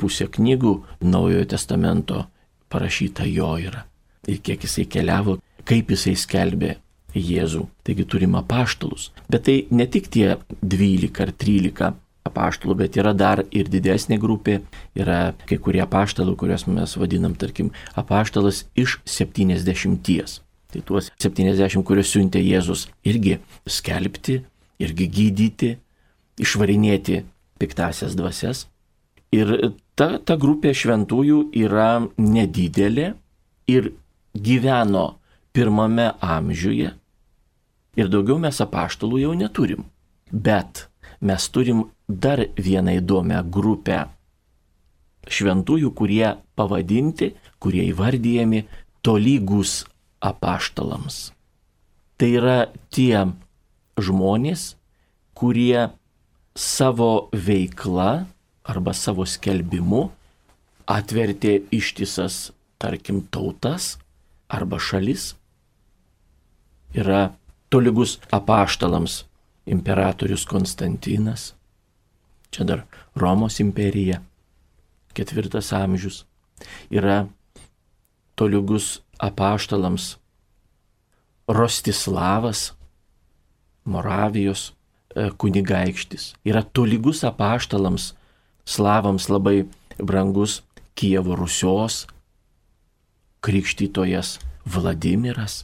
pusė 0.00 0.30
knygų 0.32 0.72
Naujojo 1.04 1.44
testamento 1.50 2.22
parašyta 2.72 3.26
jo 3.28 3.50
yra. 3.60 3.82
Ir 4.24 4.40
kiek 4.40 4.64
jisai 4.64 4.86
keliavo, 4.88 5.36
kaip 5.68 5.92
jisai 5.92 6.14
skelbė 6.16 6.76
Jėzų. 7.16 7.66
Taigi 7.84 8.06
turime 8.08 8.40
paštalus. 8.48 9.10
Bet 9.28 9.46
tai 9.48 9.56
ne 9.70 9.86
tik 9.88 10.08
tie 10.12 10.36
12 10.62 11.20
ar 11.24 11.32
13 11.32 11.92
apaštalų, 12.26 12.76
bet 12.82 12.98
yra 13.00 13.12
dar 13.16 13.42
ir 13.50 13.70
didesnė 13.70 14.18
grupė, 14.22 14.60
yra 14.98 15.34
kai 15.48 15.58
kurie 15.62 15.82
apaštalų, 15.84 16.36
kuriuos 16.40 16.66
mes 16.70 16.96
vadinam, 16.98 17.36
tarkim, 17.38 17.72
apaštalas 17.98 18.64
iš 18.78 18.98
70. 19.06 20.40
Tai 20.72 20.82
tuos 20.86 21.10
70, 21.22 21.82
kuriuos 21.86 22.12
siuntė 22.12 22.42
Jėzus, 22.42 22.88
irgi 23.06 23.38
skelbti, 23.70 24.40
irgi 24.82 25.06
gydyti, 25.18 25.70
išvarinėti 26.42 27.22
piktasias 27.60 28.16
dvasias. 28.18 28.66
Ir 29.34 29.72
ta, 29.98 30.16
ta 30.18 30.36
grupė 30.40 30.74
šventųjų 30.76 31.46
yra 31.56 32.06
nedidelė 32.18 33.14
ir 33.70 33.92
gyveno 34.36 35.08
pirmame 35.56 36.12
amžiuje 36.20 36.92
ir 37.96 38.12
daugiau 38.12 38.38
mes 38.40 38.60
apaštalų 38.62 39.22
jau 39.24 39.32
neturim. 39.38 39.86
Bet 40.30 40.86
mes 41.20 41.48
turim 41.50 41.86
dar 42.08 42.42
vieną 42.56 42.98
įdomią 43.00 43.42
grupę 43.50 44.06
šventųjų, 45.26 45.90
kurie 45.96 46.36
pavadinti, 46.58 47.32
kurie 47.58 47.86
įvardyjami 47.90 48.64
tolygus 49.02 49.84
apaštalams. 50.22 51.32
Tai 52.16 52.28
yra 52.32 52.58
tie 52.94 53.26
žmonės, 54.00 54.76
kurie 55.36 55.90
savo 56.56 57.28
veikla 57.32 58.26
arba 58.66 58.94
savo 58.96 59.26
skelbimu 59.28 60.06
atvertė 60.88 61.58
ištisas, 61.74 62.52
tarkim, 62.78 63.20
tautas 63.30 63.96
arba 64.48 64.78
šalis. 64.80 65.34
Yra 66.96 67.34
tolygus 67.68 68.16
apaštalams 68.32 69.24
imperatorius 69.66 70.44
Konstantinas, 70.46 71.54
čia 72.50 72.64
dar 72.64 72.84
Romos 73.14 73.60
imperija, 73.60 74.20
ketvirtas 75.16 75.72
amžius, 75.72 76.24
yra 76.90 77.26
tolygus 78.36 79.00
apaštalams 79.18 80.16
Rostislavas, 81.48 82.72
Moravijos 83.86 84.72
e, 85.14 85.30
kunigaikštis, 85.38 86.34
yra 86.44 86.62
tolygus 86.62 87.22
apaštalams, 87.24 88.14
slavams 88.66 89.28
labai 89.30 89.66
brangus 89.98 90.62
Kievo 90.94 91.36
Rusios 91.38 92.06
krikštytojas 93.46 94.40
Vladimiras, 94.66 95.62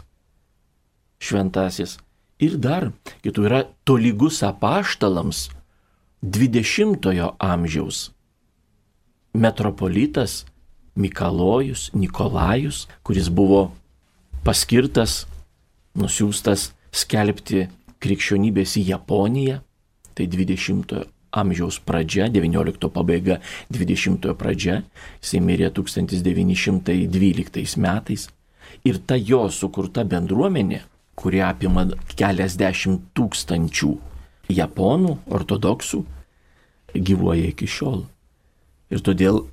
šventasis 1.19 1.99
Ir 2.43 2.59
dar 2.59 2.91
kitų 3.23 3.45
yra 3.47 3.61
tolygus 3.87 4.41
apaštalams 4.43 5.47
20-ojo 6.23 7.37
amžiaus 7.39 8.11
metropolitas 9.33 10.45
Mikalojus 10.95 11.91
Nikolajus, 11.95 12.89
kuris 13.07 13.31
buvo 13.33 13.71
paskirtas, 14.45 15.25
nusiųstas 15.97 16.73
skelbti 16.93 17.69
krikščionybės 18.03 18.77
į 18.77 18.83
Japoniją, 18.91 19.63
tai 20.13 20.27
20-ojo 20.29 21.07
amžiaus 21.33 21.79
pradžia, 21.81 22.29
19 22.29 22.93
pabaiga, 22.93 23.39
20 23.73 24.35
pradžia, 24.37 24.83
jisai 25.23 25.41
mirė 25.41 25.71
1912 25.73 27.81
metais. 27.81 28.29
Ir 28.85 28.99
ta 29.07 29.17
jo 29.17 29.49
sukurta 29.49 30.05
bendruomenė 30.05 30.83
kurie 31.19 31.43
apima 31.45 31.87
keliasdešimt 32.17 33.11
tūkstančių 33.17 33.93
japonų, 34.53 35.17
ortodoksų, 35.33 36.03
gyvuoja 36.95 37.51
iki 37.53 37.69
šiol. 37.69 38.05
Ir 38.93 39.01
todėl 39.05 39.47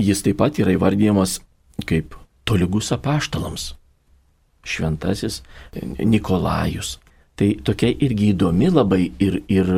jis 0.00 0.22
taip 0.24 0.40
pat 0.40 0.58
yra 0.62 0.74
įvardyjamas 0.76 1.38
kaip 1.86 2.16
tolygus 2.48 2.90
apaštalams. 2.94 3.72
Šventasis 4.62 5.40
Nikolajus. 5.98 6.98
Tai 7.34 7.48
tokia 7.64 7.90
irgi 7.90 8.30
įdomi 8.34 8.68
labai 8.70 9.08
ir, 9.22 9.40
ir 9.50 9.70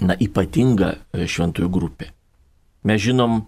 na, 0.00 0.16
ypatinga 0.16 0.94
šventųjų 1.12 1.70
grupė. 1.72 2.10
Mes 2.86 3.02
žinom 3.02 3.42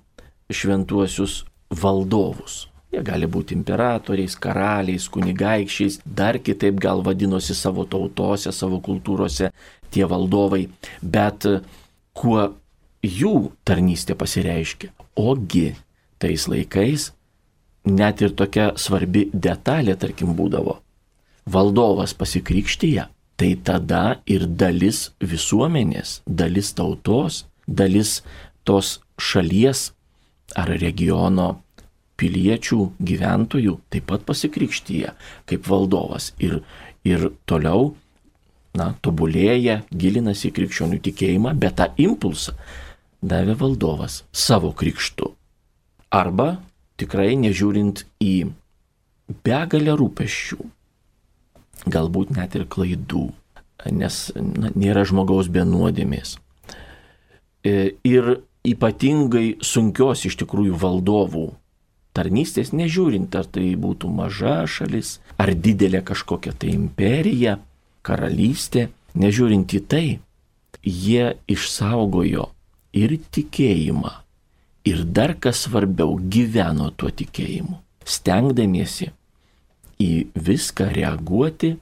šventuosius 0.51 1.45
valdovus. 1.71 2.68
Jie 2.89 3.03
gali 3.05 3.27
būti 3.29 3.53
imperatoriais, 3.53 4.37
karaliais, 4.41 5.09
kunigaikščiais, 5.13 6.01
dar 6.05 6.39
kitaip 6.41 6.79
gal 6.81 7.03
vadinosi 7.05 7.57
savo 7.57 7.85
tautose, 7.85 8.53
savo 8.53 8.81
kultūrose 8.81 9.51
tie 9.93 10.07
valdovai, 10.09 10.65
bet 11.03 11.45
kuo 12.17 12.47
jų 13.05 13.35
tarnystė 13.69 14.17
pasireiškia. 14.19 14.91
Ogi 15.21 15.75
tais 16.19 16.49
laikais 16.49 17.11
net 17.89 18.23
ir 18.25 18.33
tokia 18.37 18.73
svarbi 18.81 19.29
detalė, 19.33 19.97
tarkim, 19.97 20.33
būdavo. 20.37 20.79
Valdovas 21.49 22.15
pasikrikštyje, 22.17 23.05
tai 23.37 23.53
tada 23.65 24.21
ir 24.29 24.47
dalis 24.49 25.11
visuomenės, 25.21 26.21
dalis 26.27 26.73
tautos, 26.77 27.45
dalis 27.67 28.23
tos 28.65 28.99
šalies 29.21 29.91
ar 30.57 30.73
regiono 30.81 31.59
piliečių, 32.19 32.81
gyventojų 32.99 33.79
taip 33.93 34.09
pat 34.11 34.27
pasikrikštyje 34.29 35.15
kaip 35.49 35.71
valdovas 35.71 36.33
ir, 36.43 36.61
ir 37.07 37.31
toliau, 37.49 37.93
na, 38.79 38.93
tobulėja, 39.03 39.83
gilinasi 39.91 40.51
į 40.51 40.55
krikščionių 40.59 41.01
tikėjimą, 41.07 41.55
bet 41.59 41.79
tą 41.81 41.89
impulsą 42.01 42.55
davė 43.23 43.57
valdovas 43.59 44.23
savo 44.33 44.73
krikštu. 44.77 45.33
Arba 46.15 46.59
tikrai 46.99 47.35
nežiūrint 47.39 48.05
į 48.25 48.35
begalę 49.45 49.95
rūpeščių, 49.99 50.59
galbūt 51.93 52.35
net 52.37 52.57
ir 52.59 52.67
klaidų, 52.71 53.29
nes 53.95 54.21
na, 54.35 54.73
nėra 54.75 55.05
žmogaus 55.09 55.51
be 55.53 55.65
nuodėmės. 55.69 56.37
E, 57.67 57.95
ir 58.07 58.39
ypatingai 58.69 59.59
sunkios 59.65 60.25
iš 60.29 60.39
tikrųjų 60.43 60.79
valdovų 60.79 61.47
tarnystės, 62.19 62.75
nežiūrint, 62.75 63.35
ar 63.39 63.47
tai 63.47 63.73
būtų 63.79 64.11
maža 64.11 64.61
šalis, 64.67 65.19
ar 65.39 65.55
didelė 65.55 66.03
kažkokia 66.11 66.55
tai 66.59 66.75
imperija, 66.75 67.59
karalystė, 68.03 68.89
nežiūrint 69.15 69.75
į 69.79 69.83
tai, 69.87 70.07
jie 70.83 71.37
išsaugojo 71.51 72.49
ir 72.99 73.15
tikėjimą, 73.35 74.13
ir 74.89 75.05
dar 75.05 75.37
kas 75.39 75.67
svarbiau, 75.67 76.17
gyveno 76.19 76.91
tuo 76.97 77.13
tikėjimu, 77.15 77.79
stengdamiesi 78.09 79.13
į 80.03 80.13
viską 80.35 80.89
reaguoti 80.95 81.77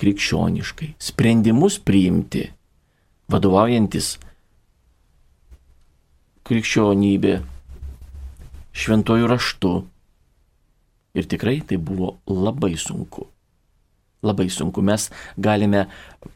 krikščioniškai, 0.00 0.94
sprendimus 1.00 1.76
priimti, 1.84 2.46
vadovaujantis 3.30 4.14
krikščionybė, 6.48 7.40
šventojų 8.80 9.28
raštu. 9.30 9.74
Ir 11.18 11.26
tikrai 11.26 11.58
tai 11.66 11.78
buvo 11.82 12.16
labai 12.30 12.76
sunku. 12.78 13.26
Labai 14.22 14.48
sunku. 14.52 14.82
Mes 14.84 15.08
galime 15.40 15.86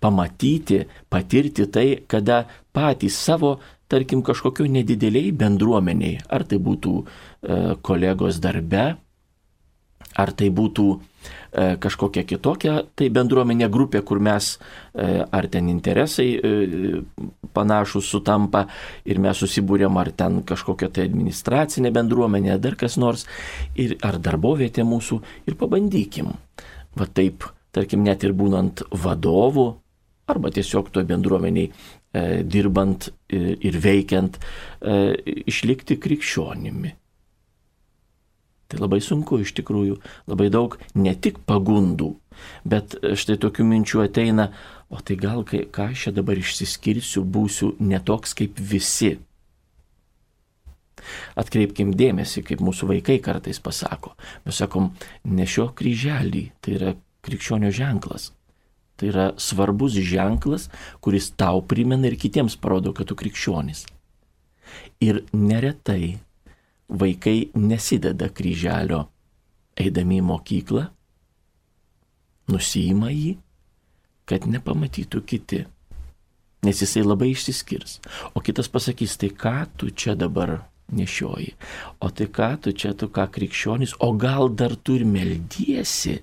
pamatyti, 0.01 0.85
patirti 1.13 1.69
tai, 1.71 1.89
kada 2.09 2.45
patys 2.75 3.17
savo, 3.21 3.59
tarkim, 3.93 4.25
kažkokiu 4.25 4.67
nedideliai 4.73 5.35
bendruomeniai, 5.37 6.25
ar 6.33 6.47
tai 6.49 6.59
būtų 6.59 6.95
e, 7.01 7.07
kolegos 7.85 8.41
darbe, 8.43 8.95
ar 10.21 10.33
tai 10.37 10.49
būtų 10.55 10.87
e, 10.95 10.99
kažkokia 11.83 12.25
kitokia, 12.29 12.77
tai 12.97 13.09
bendruomenė 13.15 13.69
grupė, 13.73 14.03
kur 14.07 14.21
mes 14.23 14.55
e, 14.55 15.25
ar 15.25 15.49
ten 15.51 15.69
interesai 15.73 16.29
e, 16.35 17.03
panašus 17.55 18.09
sutampa 18.15 18.65
ir 19.09 19.21
mes 19.23 19.43
susibūrėm, 19.43 19.99
ar 20.01 20.13
ten 20.17 20.43
kažkokia 20.47 20.91
tai 20.95 21.09
administracinė 21.11 21.93
bendruomenė, 21.95 22.59
dar 22.63 22.79
kas 22.81 22.99
nors, 23.01 23.27
ir, 23.75 23.97
ar 24.07 24.21
darbovietė 24.23 24.87
mūsų, 24.87 25.21
ir 25.49 25.59
pabandykim. 25.61 26.33
Va 26.95 27.11
taip, 27.11 27.49
tarkim, 27.75 28.05
net 28.07 28.25
ir 28.27 28.35
būnant 28.39 28.87
vadovu, 29.03 29.73
arba 30.31 30.51
tiesiog 30.55 30.89
to 30.95 31.03
bendruomeniai 31.05 31.69
dirbant 32.47 33.09
ir 33.35 33.77
veikiant, 33.83 34.37
išlikti 35.51 35.97
krikščionimi 35.99 36.93
Tai 38.75 38.83
labai 38.83 38.99
sunku 38.99 39.39
iš 39.39 39.53
tikrųjų, 39.55 40.01
labai 40.27 40.49
daug 40.51 40.73
ne 40.99 41.13
tik 41.15 41.37
pagundų, 41.47 42.09
bet 42.67 42.97
štai 42.99 43.37
tokių 43.39 43.67
minčių 43.71 44.01
ateina, 44.03 44.49
o 44.91 44.99
tai 44.99 45.15
gal 45.21 45.45
kai, 45.47 45.61
ką 45.71 45.93
aš 45.93 46.09
čia 46.09 46.13
dabar 46.17 46.41
išsiskirsiu, 46.41 47.23
būsiu 47.23 47.71
netoks 47.79 48.35
kaip 48.35 48.59
visi. 48.59 49.13
Atkreipkim 51.39 51.95
dėmesį, 51.95 52.43
kaip 52.51 52.67
mūsų 52.67 52.91
vaikai 52.97 53.21
kartais 53.23 53.63
pasako. 53.63 54.17
Mes 54.43 54.59
sakom, 54.59 54.91
nešio 55.23 55.69
kryželį, 55.79 56.45
tai 56.59 56.75
yra 56.81 56.97
krikščionio 57.23 57.71
ženklas. 57.79 58.33
Tai 58.99 59.13
yra 59.13 59.31
svarbus 59.39 59.95
ženklas, 60.03 60.67
kuris 60.99 61.31
tau 61.39 61.63
primena 61.63 62.11
ir 62.11 62.19
kitiems 62.19 62.59
parodo, 62.59 62.91
kad 62.91 63.07
tu 63.07 63.15
krikščionis. 63.23 63.87
Ir 64.99 65.23
neretai 65.31 66.17
vaikai 66.89 67.51
nesideda 67.55 68.29
kryželio 68.29 69.05
eidami 69.81 70.21
į 70.21 70.27
mokyklą, 70.29 70.85
nusijima 72.51 73.11
jį, 73.13 73.35
kad 74.29 74.47
nepamatytų 74.49 75.23
kiti, 75.27 75.65
nes 76.65 76.81
jisai 76.81 77.05
labai 77.05 77.33
išsiskirs. 77.33 77.99
O 78.37 78.43
kitas 78.45 78.71
pasakys, 78.73 79.17
tai 79.21 79.33
ką 79.33 79.57
tu 79.77 79.91
čia 79.91 80.15
dabar 80.17 80.61
nešioji, 80.95 81.55
o 82.01 82.11
tai 82.13 82.29
ką 82.29 82.51
tu 82.65 82.73
čia, 82.77 82.95
tu 82.95 83.09
ką 83.13 83.27
krikščionis, 83.33 83.97
o 84.05 84.13
gal 84.13 84.53
dar 84.53 84.77
tu 84.77 84.99
ir 85.01 85.05
meldiesi? 85.09 86.21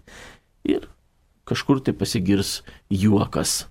Ir 0.65 0.87
kažkur 1.49 1.81
tai 1.83 1.93
pasigirs 1.97 2.61
juokas, 2.89 3.65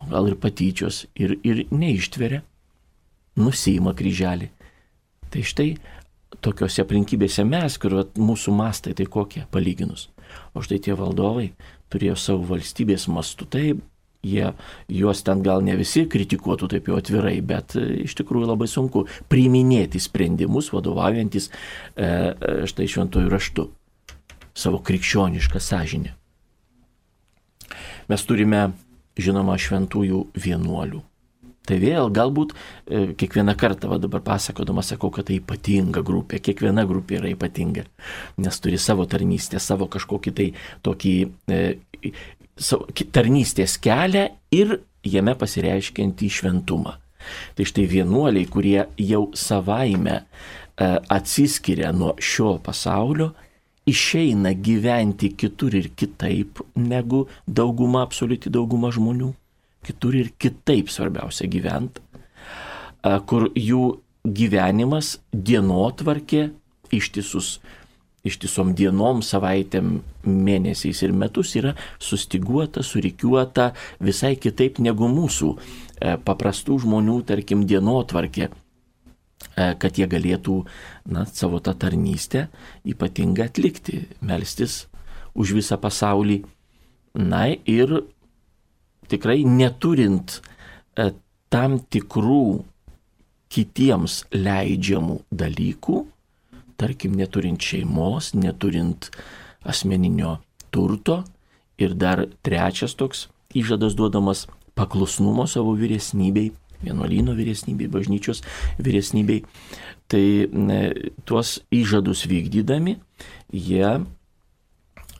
o 0.00 0.08
gal 0.10 0.30
ir 0.30 0.38
patyčios 0.40 1.04
ir, 1.18 1.36
ir 1.42 1.66
neištveria, 1.74 2.42
nusima 3.36 3.94
kryželį 3.98 4.50
Tai 5.32 5.44
štai 5.48 5.68
tokiuose 6.44 6.82
aplinkybėse 6.84 7.44
mes, 7.48 7.78
kur 7.80 8.00
vat, 8.00 8.18
mūsų 8.18 8.54
mastai 8.56 8.96
tai 8.98 9.06
kokie 9.10 9.46
palyginus. 9.52 10.08
O 10.56 10.64
štai 10.64 10.80
tie 10.82 10.96
valdovai 10.96 11.52
turėjo 11.92 12.16
savo 12.20 12.46
valstybės 12.52 13.06
mastų. 13.12 13.48
Taip, 13.52 13.82
jie, 14.24 14.52
juos 14.88 15.22
ten 15.26 15.42
gal 15.44 15.64
ne 15.64 15.74
visi 15.78 16.06
kritikuotų 16.10 16.70
taip 16.72 16.88
jau 16.88 16.98
atvirai, 17.00 17.36
bet 17.44 17.76
e, 17.76 17.84
iš 18.06 18.16
tikrųjų 18.20 18.52
labai 18.52 18.68
sunku 18.70 19.04
priiminėti 19.32 20.00
sprendimus 20.02 20.72
vadovaujantis 20.72 21.50
e, 21.50 21.54
e, 22.06 22.54
štai 22.70 22.88
šventojų 22.94 23.32
raštu, 23.32 23.68
savo 24.54 24.82
krikščionišką 24.84 25.62
sąžinę. 25.62 26.16
Mes 28.10 28.28
turime, 28.28 28.66
žinoma, 29.16 29.56
šventųjų 29.60 30.26
vienuolių. 30.36 31.00
Tai 31.72 31.78
vėl 31.80 32.10
galbūt 32.12 32.50
e, 32.52 32.98
kiekvieną 33.16 33.54
kartą, 33.56 33.88
va 33.88 33.96
dabar 33.96 34.20
pasakodama, 34.26 34.82
sakau, 34.84 35.08
kad 35.14 35.30
tai 35.30 35.38
ypatinga 35.38 36.02
grupė, 36.04 36.42
kiekviena 36.44 36.84
grupė 36.84 37.16
yra 37.22 37.30
ypatinga, 37.32 37.86
nes 38.44 38.60
turi 38.60 38.76
savo 38.76 39.06
tarnystę, 39.08 39.56
savo 39.56 39.88
kažkokį 39.88 40.34
tai 40.36 40.48
tokį 40.84 41.14
e, 41.48 41.62
savo, 42.60 42.90
tarnystės 43.16 43.78
kelią 43.80 44.26
ir 44.52 44.82
jame 45.08 45.32
pasireiškiantį 45.40 46.30
šventumą. 46.36 46.98
Tai 47.56 47.64
štai 47.64 47.88
vienuoliai, 47.88 48.44
kurie 48.52 48.82
jau 49.00 49.24
savaime 49.32 50.18
e, 50.20 50.24
atsiskiria 50.92 51.96
nuo 51.96 52.18
šio 52.20 52.58
pasaulio, 52.60 53.32
išeina 53.88 54.52
gyventi 54.60 55.32
kitur 55.40 55.80
ir 55.80 55.88
kitaip 55.96 56.60
negu 56.76 57.30
dauguma, 57.48 58.04
absoliuti 58.04 58.52
dauguma 58.52 58.92
žmonių 58.92 59.32
kitur 59.86 60.16
ir 60.18 60.32
kitaip 60.38 60.90
svarbiausia 60.92 61.48
gyventi, 61.50 62.02
kur 63.26 63.48
jų 63.58 63.84
gyvenimas, 64.22 65.16
dienotvarkė 65.34 66.50
ištisus, 66.94 67.58
ištisom 68.22 68.74
dienom, 68.78 69.22
savaitėm, 69.26 70.00
mėnesiais 70.22 71.02
ir 71.02 71.14
metus 71.16 71.56
yra 71.58 71.74
sustiguota, 71.98 72.84
surikiuota 72.86 73.72
visai 74.02 74.36
kitaip 74.38 74.78
negu 74.78 75.08
mūsų 75.10 75.48
e, 75.56 76.14
paprastų 76.22 76.78
žmonių, 76.84 77.18
tarkim, 77.26 77.64
dienotvarkė 77.66 78.46
e, 78.46 78.52
kad 79.82 79.98
jie 79.98 80.06
galėtų 80.06 80.60
na, 81.10 81.26
savo 81.26 81.58
tą 81.58 81.74
tarnystę 81.74 82.46
ypatingą 82.86 83.48
atlikti, 83.50 84.04
melstis 84.22 84.84
už 85.34 85.56
visą 85.58 85.80
pasaulį. 85.82 86.44
Na 87.18 87.48
ir 87.50 87.98
tikrai 89.12 89.42
neturint 89.46 90.40
e, 90.96 91.12
tam 91.52 91.78
tikrų 91.92 92.62
kitiems 93.52 94.22
leidžiamų 94.32 95.18
dalykų, 95.28 95.98
tarkim, 96.80 97.14
neturint 97.20 97.60
šeimos, 97.62 98.32
neturint 98.34 99.10
asmeninio 99.68 100.38
turto 100.72 101.20
ir 101.80 101.94
dar 101.98 102.24
trečias 102.42 102.96
toks 102.96 103.26
įžadas 103.54 103.94
duodamas 103.98 104.46
paklusnumo 104.78 105.44
savo 105.46 105.74
vyresnybei, 105.76 106.50
vienuolyno 106.82 107.36
vyresnybei, 107.36 107.90
bažnyčios 107.92 108.40
vyresnybei. 108.80 109.42
Tai 110.08 110.24
ne, 110.52 110.80
tuos 111.28 111.58
įžadus 111.72 112.24
vykdydami, 112.28 112.96
jie, 113.52 113.92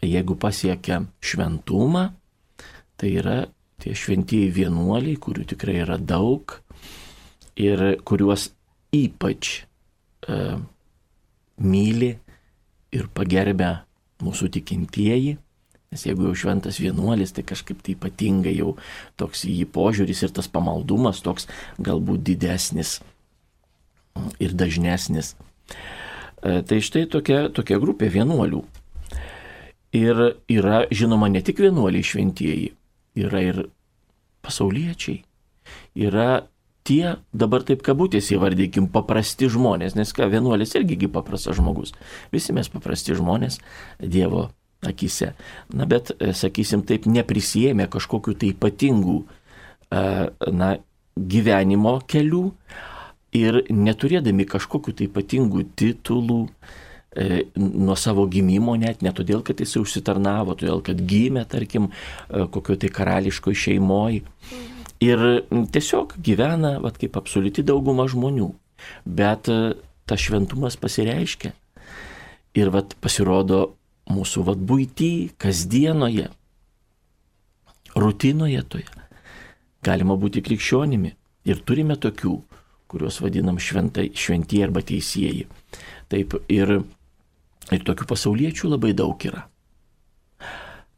jeigu 0.02 0.36
pasiekia 0.40 1.02
šventumą, 1.22 2.08
tai 2.96 3.12
yra 3.20 3.38
tie 3.82 3.94
šventieji 3.98 4.52
vienuoliai, 4.54 5.18
kurių 5.20 5.46
tikrai 5.52 5.80
yra 5.82 5.98
daug 5.98 6.58
ir 7.58 7.82
kuriuos 8.06 8.50
ypač 8.94 9.62
uh, 10.28 10.60
myli 11.58 12.12
ir 12.92 13.08
pagerbia 13.14 13.82
mūsų 14.22 14.52
tikintieji. 14.58 15.38
Nes 15.92 16.06
jeigu 16.06 16.30
jau 16.30 16.36
šventas 16.44 16.78
vienuolis, 16.80 17.34
tai 17.36 17.44
kažkaip 17.44 17.82
tai 17.84 17.92
ypatingai 17.92 18.54
jau 18.56 18.76
toks 19.20 19.44
jį 19.44 19.66
požiūris 19.74 20.22
ir 20.24 20.32
tas 20.32 20.48
pamaldumas 20.48 21.20
toks 21.24 21.48
galbūt 21.84 22.22
didesnis 22.24 23.00
ir 24.40 24.54
dažnesnis. 24.56 25.34
E, 26.40 26.62
tai 26.64 26.80
štai 26.80 27.04
tokia, 27.12 27.44
tokia 27.52 27.80
grupė 27.82 28.08
vienuolių. 28.12 28.62
Ir 29.92 30.22
yra 30.48 30.86
žinoma 30.88 31.28
ne 31.28 31.42
tik 31.44 31.60
vienuoliai 31.60 32.06
šventieji, 32.06 32.70
yra 33.18 33.42
ir 33.44 33.60
pasauliečiai, 34.42 35.22
yra 35.94 36.46
tie, 36.86 37.16
dabar 37.32 37.62
taip 37.66 37.84
kabutės 37.86 38.32
įvardykim, 38.34 38.88
paprasti 38.92 39.48
žmonės, 39.52 39.94
nes 39.98 40.10
ką, 40.16 40.26
vienuolis 40.32 40.74
irgi 40.78 41.08
paprastas 41.12 41.58
žmogus. 41.58 41.94
Visi 42.34 42.54
mes 42.56 42.70
paprasti 42.72 43.14
žmonės, 43.18 43.60
Dievo 44.00 44.48
akise. 44.82 45.32
Na 45.70 45.86
bet, 45.86 46.10
e, 46.18 46.32
sakysim, 46.34 46.82
taip 46.86 47.06
neprisėmė 47.06 47.86
kažkokiu 47.92 48.34
tai 48.34 48.50
ypatingų 48.56 49.18
e, 49.22 50.02
na, 50.50 50.72
gyvenimo 51.14 52.00
kelių 52.08 52.46
ir 53.38 53.62
neturėdami 53.70 54.48
kažkokiu 54.48 54.96
tai 54.98 55.06
ypatingų 55.06 55.68
titulų, 55.78 56.40
e, 56.48 56.81
nuo 57.56 57.96
savo 57.96 58.26
gimimo 58.30 58.76
net, 58.80 59.02
ne 59.04 59.12
todėl, 59.12 59.42
kad 59.44 59.60
jis 59.60 59.76
užsitarnavo, 59.80 60.56
todėl, 60.58 60.80
kad 60.84 61.00
gimė, 61.08 61.44
tarkim, 61.48 61.90
kokio 62.28 62.78
tai 62.80 62.92
karališkoje 62.92 63.58
šeimoje. 63.66 64.22
Ir 65.02 65.24
tiesiog 65.74 66.14
gyvena, 66.22 66.76
vat, 66.82 66.96
kaip 67.00 67.18
absoliuti 67.18 67.64
dauguma 67.66 68.06
žmonių. 68.08 68.52
Bet 69.04 69.50
tas 70.06 70.22
šventumas 70.22 70.78
pasireiškia. 70.80 71.52
Ir 72.58 72.70
vat, 72.72 72.94
pasirodo 73.02 73.74
mūsų 74.12 74.44
vat 74.46 74.62
būty, 74.62 75.32
kasdienoje, 75.40 76.28
rutinoje 77.96 78.62
toje. 78.68 78.88
Galima 79.82 80.16
būti 80.20 80.42
krikščionimi 80.44 81.12
ir 81.48 81.62
turime 81.66 81.96
tokių, 81.98 82.36
kuriuos 82.92 83.18
vadinam 83.24 83.58
šventai, 83.58 84.10
šventieji 84.14 84.66
arba 84.66 84.82
teisėjai. 84.86 85.46
Taip 86.12 86.36
ir, 86.52 86.82
ir 87.70 87.84
tokių 87.86 88.08
pasauliečių 88.10 88.72
labai 88.74 88.92
daug 88.96 89.22
yra. 89.28 89.46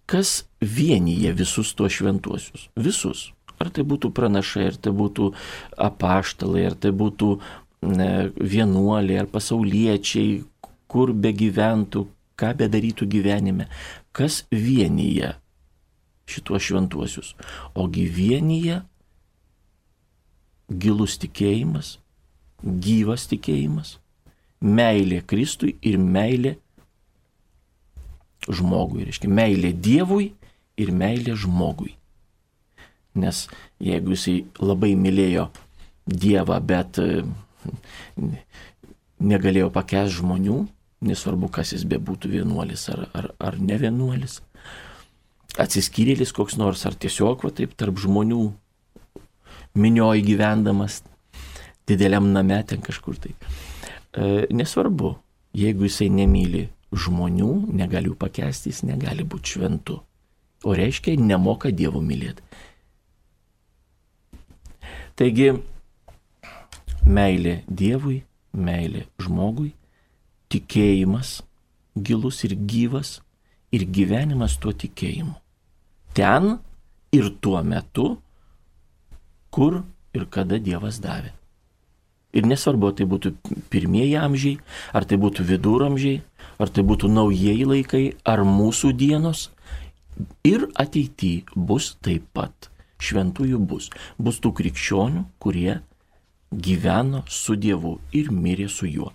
Kas 0.07 0.45
vienyje 0.61 1.33
visus 1.37 1.73
tuos 1.77 1.97
šventuosius? 1.97 2.69
Visus. 2.77 3.31
Ar 3.61 3.71
tai 3.73 3.85
būtų 3.87 4.11
pranašai, 4.13 4.67
ar 4.73 4.77
tai 4.77 4.93
būtų 4.93 5.31
apaštalai, 5.81 6.67
ar 6.69 6.75
tai 6.77 6.91
būtų 6.93 7.37
vienuoliai, 7.85 9.21
ar 9.23 9.29
pasauliečiai, 9.31 10.43
kur 10.89 11.13
be 11.13 11.33
gyventų, 11.37 12.05
ką 12.39 12.53
bedarytų 12.59 13.07
gyvenime, 13.11 13.69
kas 14.13 14.43
vienyje 14.51 15.35
šituos 16.31 16.65
šventuosius. 16.65 17.35
Ogi 17.75 18.07
vienyje 18.11 18.81
gilus 20.69 21.19
tikėjimas, 21.21 21.99
gyvas 22.65 23.29
tikėjimas, 23.31 23.99
meilė 24.65 25.21
Kristui 25.29 25.75
ir 25.85 25.99
meilė 26.01 26.57
žmogui. 28.49 29.05
Reiškia, 29.09 29.31
meilė 29.31 29.73
Dievui 29.73 30.33
ir 30.81 30.93
meilė 30.93 31.37
žmogui. 31.39 31.95
Nes 33.15 33.45
jeigu 33.83 34.17
jisai 34.17 34.41
labai 34.59 34.95
mylėjo 34.99 35.49
Dievą, 36.05 36.59
bet 36.61 36.99
e, 37.01 37.23
negalėjo 39.25 39.71
pakęs 39.73 40.19
žmonių, 40.19 40.59
nesvarbu, 41.05 41.49
kas 41.53 41.73
jis 41.77 41.87
bebūtų 41.89 42.33
vienuolis 42.33 42.89
ar, 42.93 43.07
ar, 43.17 43.31
ar 43.39 43.61
ne 43.61 43.79
vienuolis. 43.81 44.41
Atsiskyrėlis 45.61 46.35
koks 46.35 46.59
nors, 46.59 46.83
ar 46.89 46.97
tiesiog 46.99 47.45
va, 47.47 47.53
taip 47.55 47.77
tarp 47.79 48.01
žmonių 48.03 48.49
minioji 49.79 50.25
gyvendamas 50.27 51.03
dideliam 51.87 52.27
name 52.33 52.59
ten 52.67 52.83
kažkur 52.83 53.21
tai. 53.21 53.35
E, 54.15 54.47
nesvarbu, 54.55 55.15
jeigu 55.55 55.89
jisai 55.89 56.09
nemyli 56.15 56.69
žmonių, 56.95 57.51
negali 57.75 58.13
jų 58.13 58.19
pakęsti, 58.19 58.71
jis 58.71 58.85
negali 58.87 59.27
būti 59.27 59.57
šventu. 59.57 59.99
O 60.65 60.75
reiškia, 60.77 61.17
nemoka 61.19 61.73
Dievo 61.75 62.01
mylėti. 62.01 62.45
Taigi, 65.19 65.51
meilė 67.07 67.61
Dievui, 67.69 68.23
meilė 68.55 69.05
žmogui 69.23 69.73
tikėjimas 70.51 71.41
gilus 71.95 72.43
ir 72.47 72.55
gyvas 72.55 73.19
ir 73.75 73.87
gyvenimas 73.91 74.57
tuo 74.63 74.73
tikėjimu. 74.73 75.35
Ten 76.15 76.59
ir 77.15 77.31
tuo 77.43 77.63
metu, 77.67 78.15
kur 79.51 79.83
ir 80.15 80.27
kada 80.31 80.59
Dievas 80.63 81.01
davė. 81.03 81.35
Ir 82.35 82.49
nesvarbu, 82.51 82.91
tai 82.99 83.07
būtų 83.11 83.35
pirmieji 83.71 84.17
amžiai, 84.19 84.59
ar 84.93 85.07
tai 85.07 85.19
būtų 85.23 85.47
viduramžiai, 85.49 86.23
ar 86.59 86.73
tai 86.75 86.83
būtų 86.87 87.11
naujieji 87.13 87.69
laikai, 87.71 88.05
ar 88.27 88.43
mūsų 88.49 88.93
dienos. 88.99 89.49
Ir 90.47 90.69
ateityje 90.75 91.55
bus 91.55 91.95
taip 92.03 92.27
pat. 92.35 92.71
Šventųjų 93.05 93.59
bus. 93.59 93.91
Bus 94.19 94.39
tų 94.41 94.55
krikščionių, 94.61 95.25
kurie 95.43 95.81
gyveno 96.55 97.25
su 97.29 97.57
Dievu 97.59 97.99
ir 98.15 98.31
mirė 98.33 98.69
su 98.71 98.87
juo 98.87 99.11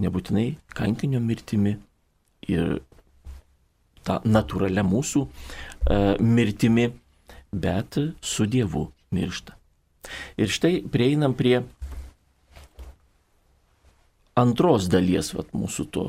nebūtinai 0.00 0.46
kankinio 0.76 1.20
mirtimi 1.24 1.76
ir 2.50 2.78
tą 4.06 4.20
natūralią 4.24 4.84
mūsų 4.86 5.24
e, 5.26 6.00
mirtimi, 6.22 6.90
bet 7.52 7.98
su 8.22 8.46
Dievu 8.46 8.86
miršta. 9.14 9.56
Ir 10.38 10.52
štai 10.52 10.84
prieinam 10.92 11.34
prie 11.34 11.64
antros 14.38 14.90
dalies 14.92 15.32
vat, 15.34 15.52
mūsų 15.56 15.88
to 15.94 16.06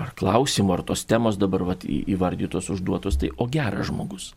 ar 0.00 0.12
klausimo, 0.16 0.74
ar 0.76 0.84
tos 0.86 1.04
temos 1.08 1.38
dabar 1.40 1.64
vat, 1.72 1.84
įvardytos, 1.84 2.70
užduotos, 2.72 3.18
tai 3.20 3.32
o 3.36 3.48
geras 3.50 3.90
žmogus. 3.90 4.32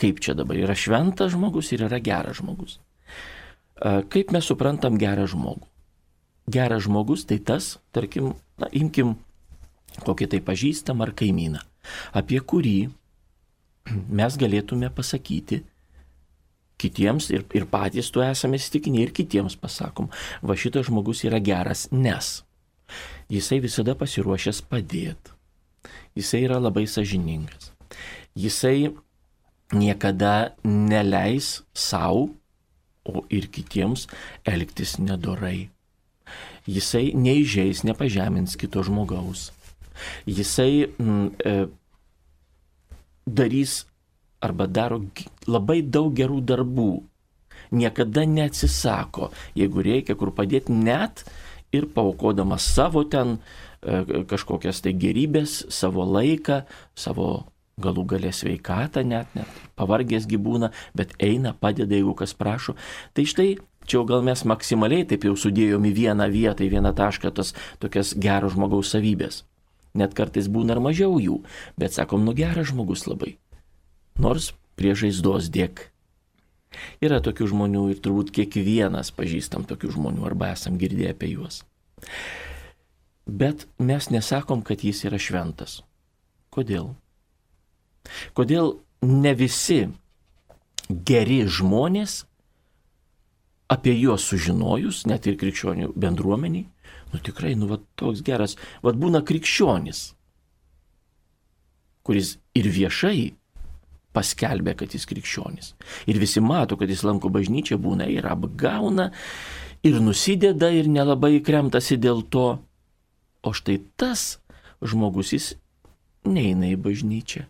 Kaip 0.00 0.18
čia 0.22 0.34
dabar 0.34 0.58
yra 0.58 0.74
šventas 0.74 1.34
žmogus 1.34 1.70
ir 1.72 1.86
yra 1.86 2.00
geras 2.02 2.40
žmogus. 2.40 2.80
Kaip 4.10 4.34
mes 4.34 4.46
suprantam 4.46 4.98
gerą 4.98 5.26
žmogų? 5.30 5.68
geras 6.50 6.84
žmogus 6.84 7.24
tai 7.24 7.38
tas, 7.38 7.78
tarkim, 7.92 8.34
na, 8.60 8.68
imkim 8.72 9.16
kokį 10.04 10.28
tai 10.34 10.40
pažįstam 10.44 11.02
ar 11.04 11.14
kaimyną, 11.16 11.62
apie 12.12 12.40
kurį 12.40 12.78
mes 14.20 14.36
galėtume 14.40 14.90
pasakyti 14.94 15.62
kitiems 16.84 17.30
ir, 17.32 17.46
ir 17.56 17.66
patys 17.70 18.12
tu 18.14 18.22
esame 18.24 18.60
įstikinę 18.60 19.02
ir 19.02 19.14
kitiems 19.16 19.56
pasakom, 19.60 20.10
va 20.44 20.56
šitas 20.58 20.90
žmogus 20.90 21.24
yra 21.28 21.40
geras, 21.42 21.88
nes. 21.92 22.36
Jisai 23.32 23.58
visada 23.64 23.96
pasiruošęs 23.98 24.60
padėti, 24.68 25.32
jisai 26.14 26.44
yra 26.44 26.60
labai 26.60 26.84
sažiningas, 26.90 27.72
jisai 28.36 28.92
niekada 29.72 30.54
neleis 30.64 31.62
savo, 31.72 32.28
o 33.04 33.24
ir 33.28 33.48
kitiems 33.52 34.06
elgtis 34.48 34.96
nedorai. 34.98 35.68
Jisai 36.64 37.12
neižeis, 37.12 37.82
nepažemins 37.84 38.56
kito 38.56 38.80
žmogaus. 38.86 39.50
Jisai 40.24 40.88
mm, 40.88 41.26
e, 41.44 41.66
darys 43.28 43.84
arba 44.44 44.68
daro 44.68 45.00
labai 45.48 45.80
daug 45.82 46.12
gerų 46.16 46.42
darbų. 46.44 46.92
Niekada 47.74 48.26
neatsisako, 48.28 49.30
jeigu 49.56 49.82
reikia 49.82 50.14
kur 50.18 50.30
padėti, 50.36 50.74
net 50.76 51.24
ir 51.74 51.88
paukodamas 51.90 52.66
savo 52.76 53.02
ten 53.08 53.38
e, 53.82 54.22
kažkokias 54.30 54.84
tai 54.84 54.92
gerybės, 54.94 55.64
savo 55.74 56.04
laiką, 56.06 56.62
savo 56.94 57.46
galų 57.80 58.04
galę 58.14 58.30
sveikatą 58.30 59.02
net, 59.02 59.30
net 59.34 59.50
pavargęs 59.78 60.28
gyvūną, 60.30 60.70
bet 60.94 61.16
eina, 61.18 61.54
padeda, 61.58 61.96
jeigu 61.96 62.14
kas 62.18 62.36
prašo. 62.38 62.76
Tai 63.16 63.26
štai 63.26 63.54
Čia 63.84 63.98
jau 63.98 64.06
gal 64.08 64.22
mes 64.24 64.40
maksimaliai 64.48 65.04
taip 65.04 65.26
jau 65.28 65.34
sudėjom 65.36 65.84
į 65.84 65.90
vieną 65.92 66.30
vietą, 66.32 66.64
į 66.64 66.72
vieną 66.72 66.94
tašką 66.96 67.34
tas 67.36 67.52
tokias 67.82 68.14
gero 68.16 68.48
žmogaus 68.48 68.94
savybės. 68.94 69.42
Net 69.94 70.16
kartais 70.16 70.48
būna 70.48 70.74
ir 70.74 70.80
mažiau 70.82 71.18
jų, 71.20 71.42
bet 71.78 71.92
sakom, 71.92 72.24
nu 72.24 72.32
geras 72.34 72.72
žmogus 72.72 73.04
labai. 73.06 73.36
Nors 74.20 74.52
prie 74.78 74.94
žaizdos 74.94 75.50
dėk. 75.50 75.88
Yra 77.02 77.20
tokių 77.22 77.48
žmonių 77.50 77.84
ir 77.92 78.02
turbūt 78.02 78.32
kiekvienas 78.34 79.12
pažįstam 79.14 79.66
tokių 79.66 79.94
žmonių 79.94 80.26
arba 80.26 80.52
esam 80.54 80.78
girdėję 80.78 81.14
apie 81.14 81.30
juos. 81.34 81.62
Bet 83.26 83.66
mes 83.78 84.10
nesakom, 84.10 84.62
kad 84.66 84.82
jis 84.84 85.04
yra 85.08 85.18
šventas. 85.18 85.80
Kodėl? 86.54 86.92
Kodėl 88.36 88.76
ne 89.02 89.32
visi 89.38 89.86
geri 90.88 91.42
žmonės 91.48 92.24
apie 93.72 93.94
juos 93.96 94.26
sužinojus, 94.28 95.04
net 95.08 95.26
ir 95.26 95.38
krikščionių 95.40 95.94
bendruomeniai, 95.96 96.66
nu 97.12 97.22
tikrai, 97.22 97.54
nu 97.56 97.70
va 97.70 97.80
toks 97.98 98.20
geras, 98.26 98.58
va 98.84 98.92
būna 98.92 99.24
krikščionis, 99.24 100.04
kuris 102.04 102.36
ir 102.54 102.68
viešai 102.68 103.32
paskelbė, 104.14 104.76
kad 104.78 104.94
jis 104.94 105.06
krikščionis. 105.10 105.72
Ir 106.10 106.20
visi 106.22 106.42
mato, 106.44 106.78
kad 106.80 106.90
jis 106.90 107.04
lanko 107.06 107.30
bažnyčią, 107.34 107.78
būna 107.82 108.08
ir 108.10 108.28
apgauna, 108.30 109.10
ir 109.84 110.00
nusideda, 110.00 110.70
ir 110.70 110.88
nelabai 110.90 111.40
kremtasi 111.44 111.98
dėl 112.00 112.24
to. 112.30 112.48
O 113.44 113.52
štai 113.52 113.80
tas 114.00 114.38
žmogus, 114.80 115.34
jis 115.36 115.48
neina 116.24 116.70
į 116.72 116.78
bažnyčią. 116.80 117.44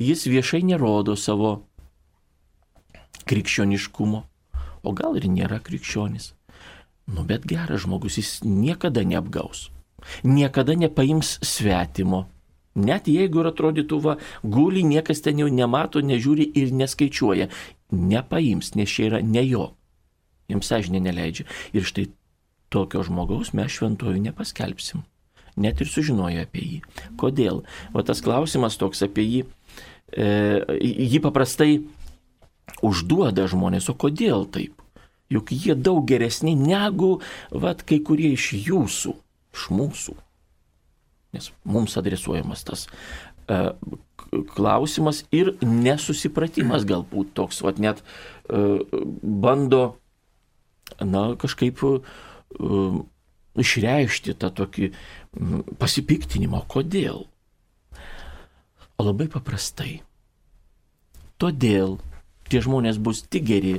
Jis 0.00 0.24
viešai 0.30 0.62
nerodo 0.66 1.18
savo 1.18 1.58
krikščioniškumo 3.28 4.24
o 4.84 4.92
gal 4.92 5.16
ir 5.18 5.26
nėra 5.32 5.60
krikščionis. 5.64 6.32
Nu, 7.08 7.24
bet 7.28 7.48
geras 7.48 7.84
žmogus, 7.84 8.18
jis 8.20 8.38
niekada 8.44 9.04
neapgaus. 9.04 9.68
Niekada 10.24 10.76
nepaims 10.76 11.38
svetimo. 11.44 12.26
Net 12.74 13.06
jeigu 13.06 13.44
ir 13.44 13.48
atrodytų, 13.52 14.00
va, 14.02 14.16
guli, 14.42 14.82
niekas 14.82 15.22
ten 15.22 15.38
jau 15.38 15.46
nemato, 15.46 16.02
nežiūri 16.02 16.48
ir 16.58 16.72
neskaičiuoja, 16.74 17.46
nepaims, 17.94 18.72
nes 18.74 18.90
čia 18.90 19.06
yra 19.12 19.20
ne 19.22 19.44
jo. 19.46 19.68
Jiems 20.50 20.68
sąžinė 20.68 21.00
neleidžia. 21.06 21.46
Ir 21.72 21.86
štai 21.86 22.08
tokio 22.74 23.04
žmogaus 23.06 23.52
mes 23.54 23.70
šventojų 23.70 24.24
nepaskelbsim. 24.26 25.04
Net 25.54 25.78
ir 25.80 25.88
sužinojo 25.88 26.42
apie 26.42 26.64
jį. 26.66 26.80
Kodėl? 27.20 27.62
O 27.94 28.02
tas 28.02 28.18
klausimas 28.24 28.74
toks 28.80 29.04
apie 29.06 29.22
jį, 29.22 29.44
e, 30.10 30.26
jį 30.82 31.22
paprastai 31.22 31.84
užduoda 32.82 33.46
žmonės, 33.46 33.86
o 33.88 33.94
kodėl 33.94 34.48
taip? 34.50 34.82
Juk 35.30 35.54
jie 35.54 35.78
daug 35.78 36.02
geresni 36.10 36.58
negu, 36.58 37.20
vad, 37.54 37.86
kai 37.86 38.02
kurie 38.02 38.34
iš 38.34 38.50
jūsų, 38.66 39.14
iš 39.54 39.70
mūsų 39.70 40.18
nes 41.34 41.50
mums 41.68 41.98
adresuojamas 42.00 42.64
tas 42.66 42.86
e, 43.48 43.58
klausimas 44.54 45.24
ir 45.34 45.54
nesusipratimas 45.62 46.86
galbūt 46.88 47.34
toks, 47.38 47.62
vat 47.66 47.80
net 47.82 48.02
e, 48.02 48.80
bando, 49.22 49.84
na, 51.02 51.26
kažkaip 51.40 51.84
e, 51.86 51.92
išreikšti 53.60 54.34
tą 54.38 54.50
tokį 54.62 54.90
pasipiktinimą. 55.78 56.64
Kodėl? 56.70 57.26
O 58.94 59.06
labai 59.06 59.28
paprastai. 59.30 60.02
Todėl 61.38 61.98
tie 62.50 62.62
žmonės 62.62 63.00
bus 63.02 63.24
tik 63.26 63.46
geri, 63.50 63.74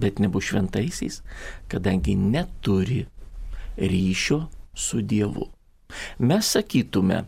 bet 0.00 0.20
nebus 0.22 0.48
šventaisiais, 0.48 1.20
kadangi 1.68 2.16
neturi 2.16 3.04
ryšio 3.76 4.46
su 4.74 5.02
Dievu. 5.04 5.50
Mes 6.18 6.50
sakytume, 6.56 7.24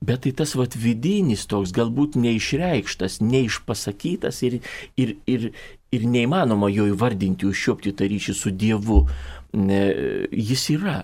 bet 0.00 0.22
tai 0.24 0.32
tas 0.32 0.54
vat 0.58 0.76
vidinis 0.78 1.46
toks, 1.50 1.72
galbūt 1.74 2.16
neišreikštas, 2.20 3.18
neišpasakytas 3.24 4.42
ir, 4.46 4.58
ir, 4.96 5.14
ir, 5.26 5.50
ir 5.94 6.08
neįmanoma 6.08 6.70
jo 6.72 6.88
įvardinti, 6.92 7.48
užšiopti 7.48 7.94
tą 7.98 8.08
ryšį 8.10 8.36
su 8.36 8.54
Dievu, 8.54 9.04
jis 9.52 10.68
yra. 10.76 11.00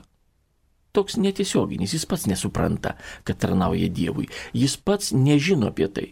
Toks 0.94 1.16
netiesioginis, 1.18 1.96
jis 1.96 2.04
pats 2.06 2.28
nesupranta, 2.30 2.94
kad 3.26 3.40
tarnauja 3.42 3.88
Dievui, 3.90 4.28
jis 4.54 4.76
pats 4.78 5.10
nežino 5.10 5.72
apie 5.72 5.88
tai. 5.90 6.06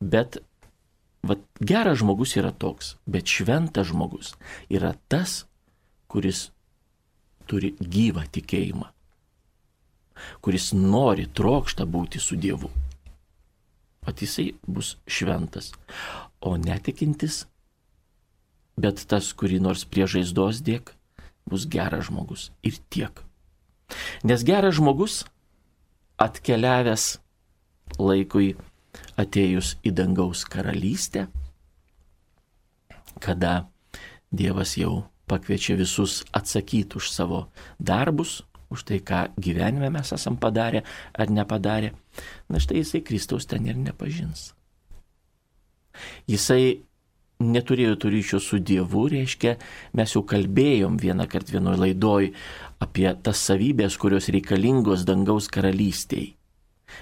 Bet 0.00 0.40
vat, 1.22 1.42
geras 1.60 2.00
žmogus 2.00 2.38
yra 2.40 2.54
toks, 2.56 2.96
bet 3.04 3.28
šventas 3.28 3.90
žmogus 3.92 4.32
yra 4.72 4.94
tas, 5.12 5.42
kuris 6.08 6.48
turi 7.48 7.72
gyvą 7.80 8.24
tikėjimą, 8.34 8.88
kuris 10.44 10.70
nori, 10.76 11.26
trokšta 11.26 11.86
būti 11.86 12.20
su 12.22 12.38
Dievu. 12.40 12.70
Pat 14.02 14.18
jisai 14.22 14.50
bus 14.66 14.96
šventas, 15.06 15.70
o 16.42 16.56
netikintis, 16.58 17.44
bet 18.74 19.04
tas, 19.06 19.30
kurį 19.38 19.60
nors 19.62 19.84
prie 19.86 20.08
žaizdos 20.10 20.62
dėk, 20.66 20.94
bus 21.46 21.66
geras 21.70 22.08
žmogus 22.08 22.50
ir 22.66 22.78
tiek. 22.90 23.22
Nes 24.24 24.42
geras 24.46 24.78
žmogus 24.78 25.22
atkeliavęs 26.22 27.06
laikui 27.98 28.54
atėjus 29.20 29.76
į 29.86 29.92
dangaus 29.96 30.44
karalystę, 30.48 31.28
kada 33.22 33.68
Dievas 34.32 34.78
jau 34.80 35.02
pakviečia 35.30 35.76
visus 35.78 36.22
atsakyti 36.32 36.98
už 36.98 37.10
savo 37.10 37.46
darbus, 37.78 38.42
už 38.72 38.88
tai, 38.88 39.00
ką 39.04 39.36
gyvenime 39.36 39.92
mes 39.92 40.12
esam 40.12 40.36
padarę 40.40 40.82
ar 41.12 41.28
nepadarę. 41.28 41.92
Na 42.48 42.60
štai 42.60 42.80
jisai 42.80 43.04
Kristaus 43.04 43.46
ten 43.46 43.68
ir 43.68 43.76
nepažins. 43.76 44.56
Jisai 46.24 46.82
neturėjo 47.42 47.96
tų 48.00 48.12
ryšių 48.16 48.38
su 48.40 48.58
Dievu, 48.62 49.06
reiškia, 49.12 49.56
mes 49.98 50.14
jau 50.14 50.22
kalbėjom 50.24 50.96
vieną 51.02 51.26
kartą 51.28 51.58
vienoje 51.58 51.80
laidoje 51.82 52.30
apie 52.82 53.08
tas 53.22 53.42
savybės, 53.42 53.98
kurios 54.00 54.30
reikalingos 54.32 55.04
dangaus 55.08 55.50
karalystiai. 55.52 56.32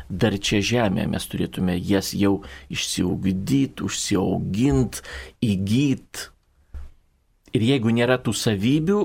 Dar 0.09 0.37
čia 0.39 0.61
žemėje 0.63 1.07
mes 1.11 1.25
turėtume 1.27 1.75
jas 1.77 2.13
jau 2.15 2.41
išsiugdyti, 2.71 3.83
užsiaugint, 3.87 5.01
įgyt, 5.43 6.31
Ir 7.57 7.65
jeigu 7.67 7.93
nėra 7.95 8.19
tų 8.23 8.35
savybių, 8.37 9.01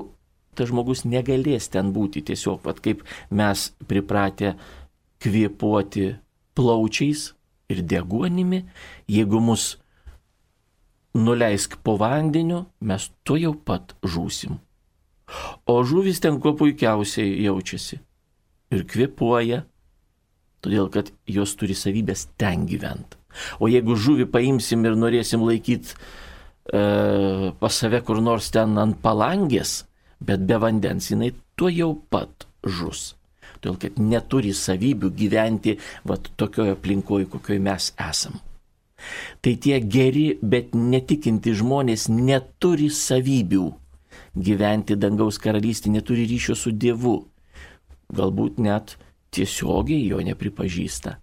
tas 0.56 0.70
žmogus 0.70 1.04
negalės 1.04 1.68
ten 1.72 1.92
būti 1.94 2.22
tiesiog, 2.26 2.60
pat 2.64 2.80
kaip 2.84 3.02
mes 3.30 3.70
pripratę 3.88 4.54
kvėpuoti 5.22 6.12
plaučiais 6.56 7.32
ir 7.72 7.82
deguonimi, 7.82 8.62
jeigu 9.10 9.40
mus 9.42 9.74
nuleisk 11.16 11.78
po 11.82 11.96
vandeniu, 12.00 12.66
mes 12.80 13.10
to 13.24 13.38
jau 13.40 13.54
pat 13.56 13.96
žūsim. 14.04 14.58
O 15.66 15.82
žuvis 15.82 16.20
ten 16.22 16.38
kuo 16.40 16.54
puikiausiai 16.54 17.42
jaučiasi 17.46 17.98
ir 18.76 18.84
kvėpuoja, 18.86 19.64
todėl 20.62 20.90
kad 20.92 21.10
jos 21.26 21.56
turi 21.58 21.74
savybės 21.74 22.28
ten 22.38 22.66
gyventi. 22.70 23.18
O 23.60 23.68
jeigu 23.68 23.96
žuvį 23.98 24.28
paimsim 24.32 24.86
ir 24.86 24.96
norėsim 24.96 25.42
laikyti 25.44 25.96
e, 26.72 27.52
pas 27.60 27.78
save 27.82 28.02
kur 28.06 28.20
nors 28.22 28.50
ten 28.54 28.76
ant 28.80 28.98
palangės, 29.02 29.84
bet 30.20 30.46
be 30.48 30.58
vandens 30.62 31.10
jinai 31.12 31.32
tuo 31.56 31.70
jau 31.72 31.92
pat 32.10 32.48
žus. 32.64 33.14
Todėl, 33.60 33.78
kad 33.80 33.96
neturi 34.02 34.52
savybių 34.54 35.10
gyventi 35.16 35.76
vat, 36.04 36.28
tokioje 36.36 36.76
aplinkoje, 36.76 37.30
kokioje 37.32 37.62
mes 37.62 37.88
esam. 37.96 38.36
Tai 39.40 39.52
tie 39.62 39.80
geri, 39.80 40.26
bet 40.42 40.74
netikinti 40.74 41.54
žmonės 41.56 42.08
neturi 42.12 42.90
savybių 42.92 43.66
gyventi 44.36 44.96
dangaus 45.00 45.38
karalystį, 45.40 45.96
neturi 45.96 46.26
ryšio 46.28 46.56
su 46.58 46.72
Dievu. 46.72 47.16
Galbūt 48.12 48.60
net 48.62 48.96
tiesiogiai 49.34 50.06
jo 50.10 50.20
nepripažįsta. 50.24 51.16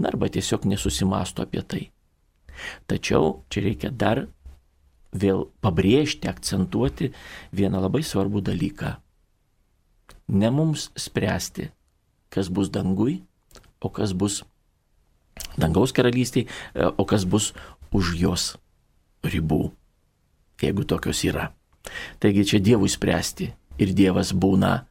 Na 0.00 0.08
arba 0.08 0.30
tiesiog 0.32 0.64
nesusimasto 0.70 1.44
apie 1.44 1.62
tai. 1.62 1.82
Tačiau 2.88 3.42
čia 3.52 3.66
reikia 3.66 3.90
dar 3.90 4.24
vėl 5.12 5.46
pabrėžti, 5.60 6.28
akcentuoti 6.28 7.12
vieną 7.52 7.82
labai 7.84 8.02
svarbų 8.04 8.42
dalyką. 8.48 8.96
Ne 10.32 10.50
mums 10.50 10.88
spręsti, 10.96 11.68
kas 12.32 12.48
bus 12.48 12.72
dangui, 12.72 13.20
o 13.80 13.90
kas 13.92 14.14
bus 14.16 14.42
dangaus 15.60 15.92
karalystiai, 15.92 16.46
e, 16.48 16.88
o 16.88 17.04
kas 17.04 17.24
bus 17.28 17.52
už 17.92 18.16
jos 18.16 18.44
ribų, 19.24 19.72
jeigu 20.62 20.84
tokios 20.88 21.24
yra. 21.28 21.52
Taigi 22.22 22.46
čia 22.46 22.62
Dievui 22.62 22.88
spręsti 22.88 23.50
ir 23.82 23.92
Dievas 23.92 24.32
būna 24.32 24.86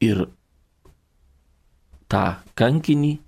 ir 0.00 0.24
tą 2.08 2.40
kankinį, 2.56 3.18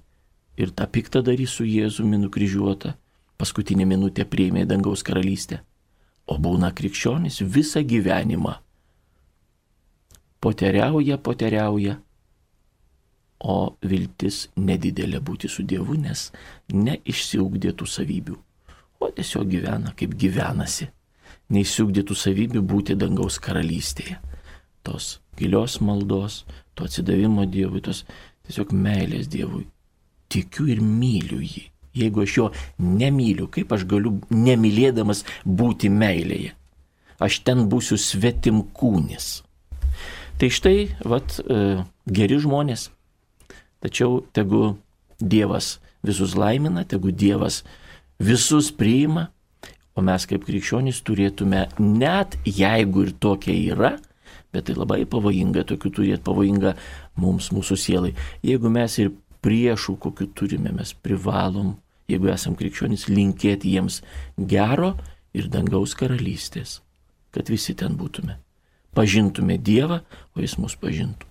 ir 0.56 0.72
tą 0.72 0.86
piktą 0.86 1.20
darį 1.24 1.44
su 1.50 1.66
Jėzumi 1.66 2.16
nukryžiuotą, 2.22 2.94
paskutinę 3.36 3.84
minutę 3.84 4.24
prieimė 4.24 4.64
dangaus 4.70 5.02
karalystę 5.02 5.60
o 6.26 6.38
būna 6.38 6.72
krikščionis 6.74 7.42
visą 7.42 7.82
gyvenimą. 7.86 8.54
Poteriauja, 10.42 11.18
poteriauja, 11.22 11.98
o 13.42 13.74
viltis 13.82 14.46
nedidelė 14.56 15.20
būti 15.22 15.50
su 15.50 15.64
Dievu, 15.66 15.96
nes 15.98 16.30
neišsiugdėtų 16.72 17.86
savybių, 17.90 18.36
o 19.02 19.10
tiesiog 19.16 19.48
gyvena 19.50 19.94
kaip 19.98 20.14
gyvenasi, 20.18 20.88
neišsiugdėtų 21.54 22.16
savybių 22.18 22.62
būti 22.62 22.98
dangaus 22.98 23.38
karalystėje. 23.42 24.18
Tos 24.82 25.18
gilios 25.38 25.80
maldos, 25.82 26.42
to 26.74 26.86
atsidavimo 26.86 27.46
Dievui, 27.46 27.82
tos 27.82 28.04
tiesiog 28.46 28.74
meilės 28.74 29.30
Dievui. 29.30 29.66
Tikiu 30.32 30.66
ir 30.72 30.80
myliu 30.82 31.42
jį. 31.42 31.71
Jeigu 31.96 32.24
aš 32.24 32.36
jo 32.36 32.48
nemyliu, 32.80 33.48
kaip 33.52 33.72
aš 33.74 33.84
galiu 33.88 34.16
nemylėdamas 34.30 35.24
būti 35.44 35.90
meilėje? 35.92 36.54
Aš 37.22 37.42
ten 37.46 37.66
būsiu 37.70 37.98
svetim 38.00 38.62
kūnis. 38.74 39.42
Tai 40.40 40.48
štai, 40.50 40.88
vat, 41.06 41.36
e, 41.38 41.84
geri 42.08 42.38
žmonės. 42.42 42.88
Tačiau 43.82 44.22
tegu 44.34 44.78
Dievas 45.20 45.76
visus 46.02 46.34
laimina, 46.34 46.82
tegu 46.88 47.12
Dievas 47.12 47.62
visus 48.18 48.72
priima, 48.74 49.28
o 49.94 50.02
mes 50.02 50.24
kaip 50.26 50.46
krikščionys 50.48 51.02
turėtume, 51.06 51.66
net 51.78 52.38
jeigu 52.48 53.06
ir 53.06 53.12
tokia 53.22 53.54
yra, 53.74 53.92
bet 54.52 54.66
tai 54.68 54.76
labai 54.76 55.04
pavojinga, 55.08 55.64
tokių 55.68 55.92
turėti 55.96 56.24
pavojinga 56.26 56.74
mums, 57.20 57.50
mūsų 57.54 57.78
sielai. 57.78 58.12
Jeigu 58.44 58.72
mes 58.72 58.98
ir 59.00 59.12
priešų, 59.42 59.96
kokiu 60.02 60.28
turime, 60.36 60.72
mes 60.74 60.94
privalom, 60.94 61.74
jeigu 62.10 62.30
esam 62.32 62.56
krikščionys, 62.58 63.08
linkėti 63.10 63.74
jiems 63.74 64.00
gero 64.36 64.94
ir 65.36 65.48
dangaus 65.52 65.96
karalystės, 65.98 66.80
kad 67.34 67.50
visi 67.52 67.74
ten 67.78 67.96
būtume. 67.98 68.38
Pažintume 68.92 69.56
Dievą, 69.56 70.02
o 70.36 70.42
Jis 70.44 70.58
mus 70.60 70.76
pažintų. 70.76 71.28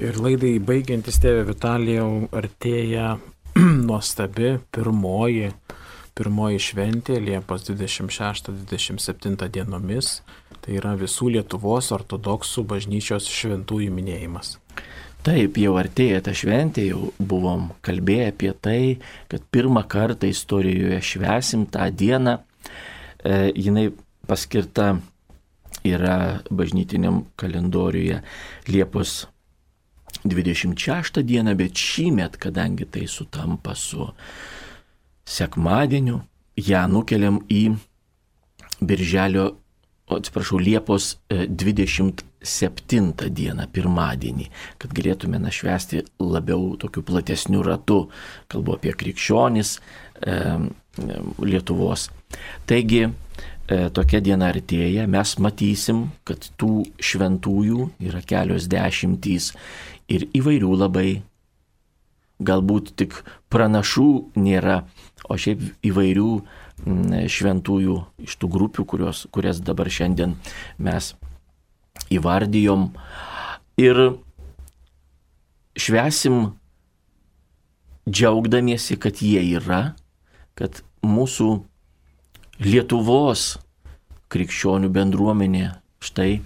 Ir 0.00 0.16
laidai 0.22 0.54
baigiantis 0.62 1.18
tėvė 1.20 1.42
Vitalijau 1.50 2.28
artėja 2.32 3.16
nuostabi 3.88 4.54
pirmoji, 4.72 5.50
pirmoji 6.16 6.62
šventė 6.62 7.18
Liepos 7.20 7.66
26-27 7.68 9.50
dienomis. 9.52 10.22
Tai 10.62 10.78
yra 10.78 10.94
visų 10.94 11.32
Lietuvos 11.34 11.90
ortodoksų 11.92 12.62
bažnyčios 12.70 13.26
šventųjų 13.26 13.90
minėjimas. 13.92 14.56
Taip, 15.22 15.54
jau 15.62 15.76
artėja 15.78 16.18
ta 16.26 16.32
šventė, 16.34 16.82
jau 16.88 17.12
buvom 17.22 17.68
kalbėję 17.86 18.24
apie 18.32 18.48
tai, 18.58 18.78
kad 19.30 19.44
pirmą 19.54 19.84
kartą 19.86 20.26
istorijoje 20.26 20.98
švesim 20.98 21.68
tą 21.70 21.86
dieną. 21.94 22.40
E, 23.22 23.52
jinai 23.54 23.92
paskirta 24.26 24.96
yra 25.86 26.40
bažnytiniam 26.50 27.20
kalendoriuje 27.38 28.18
Liepos 28.66 29.28
26 30.26 31.22
dieną, 31.22 31.54
bet 31.54 31.78
šįmet, 31.78 32.40
kadangi 32.42 32.90
tai 32.90 33.06
sutampa 33.06 33.76
su 33.78 34.08
sekmadieniu, 35.22 36.18
ją 36.58 36.82
nukeliam 36.90 37.38
į 37.46 37.62
Birželio, 38.82 39.52
atsiprašau, 40.10 40.58
Liepos 40.58 41.14
27 41.30 42.31
e, 42.42 43.30
dieną, 43.30 43.66
pirmadienį, 43.72 44.48
kad 44.78 44.92
galėtume 44.94 45.40
našvesti 45.42 46.02
labiau 46.20 46.76
tokiu 46.80 47.02
platesniu 47.06 47.62
ratu, 47.66 48.08
kalbu 48.48 48.76
apie 48.76 48.92
krikščionis 48.92 49.78
e, 49.78 50.38
Lietuvos. 51.40 52.10
Taigi, 52.68 53.06
e, 53.06 53.88
tokia 53.94 54.20
diena 54.20 54.50
artėja, 54.52 55.06
mes 55.08 55.36
matysim, 55.38 56.10
kad 56.24 56.50
tų 56.60 56.84
šventųjų 57.00 57.90
yra 58.08 58.22
kelios 58.26 58.68
dešimtys 58.70 59.52
ir 60.12 60.28
įvairių 60.34 60.78
labai. 60.84 61.10
Galbūt 62.42 62.96
tik 62.98 63.20
pranašų 63.54 64.08
nėra, 64.42 64.80
o 65.30 65.36
šiaip 65.38 65.60
įvairių 65.86 66.30
šventųjų 67.30 67.98
iš 68.26 68.34
tų 68.40 68.48
grupių, 68.50 68.84
kurios, 68.88 69.26
kurias 69.30 69.60
dabar 69.62 69.86
šiandien 69.86 70.34
mes 70.82 71.12
įvardijom. 72.16 72.90
Ir 73.80 74.00
švesim 75.78 76.52
džiaugdamiesi, 78.08 78.98
kad 79.00 79.22
jie 79.22 79.42
yra, 79.56 79.92
kad 80.58 80.82
mūsų 81.06 81.50
Lietuvos 82.62 83.56
krikščionių 84.30 84.90
bendruomenė 84.92 85.72
štai 86.04 86.42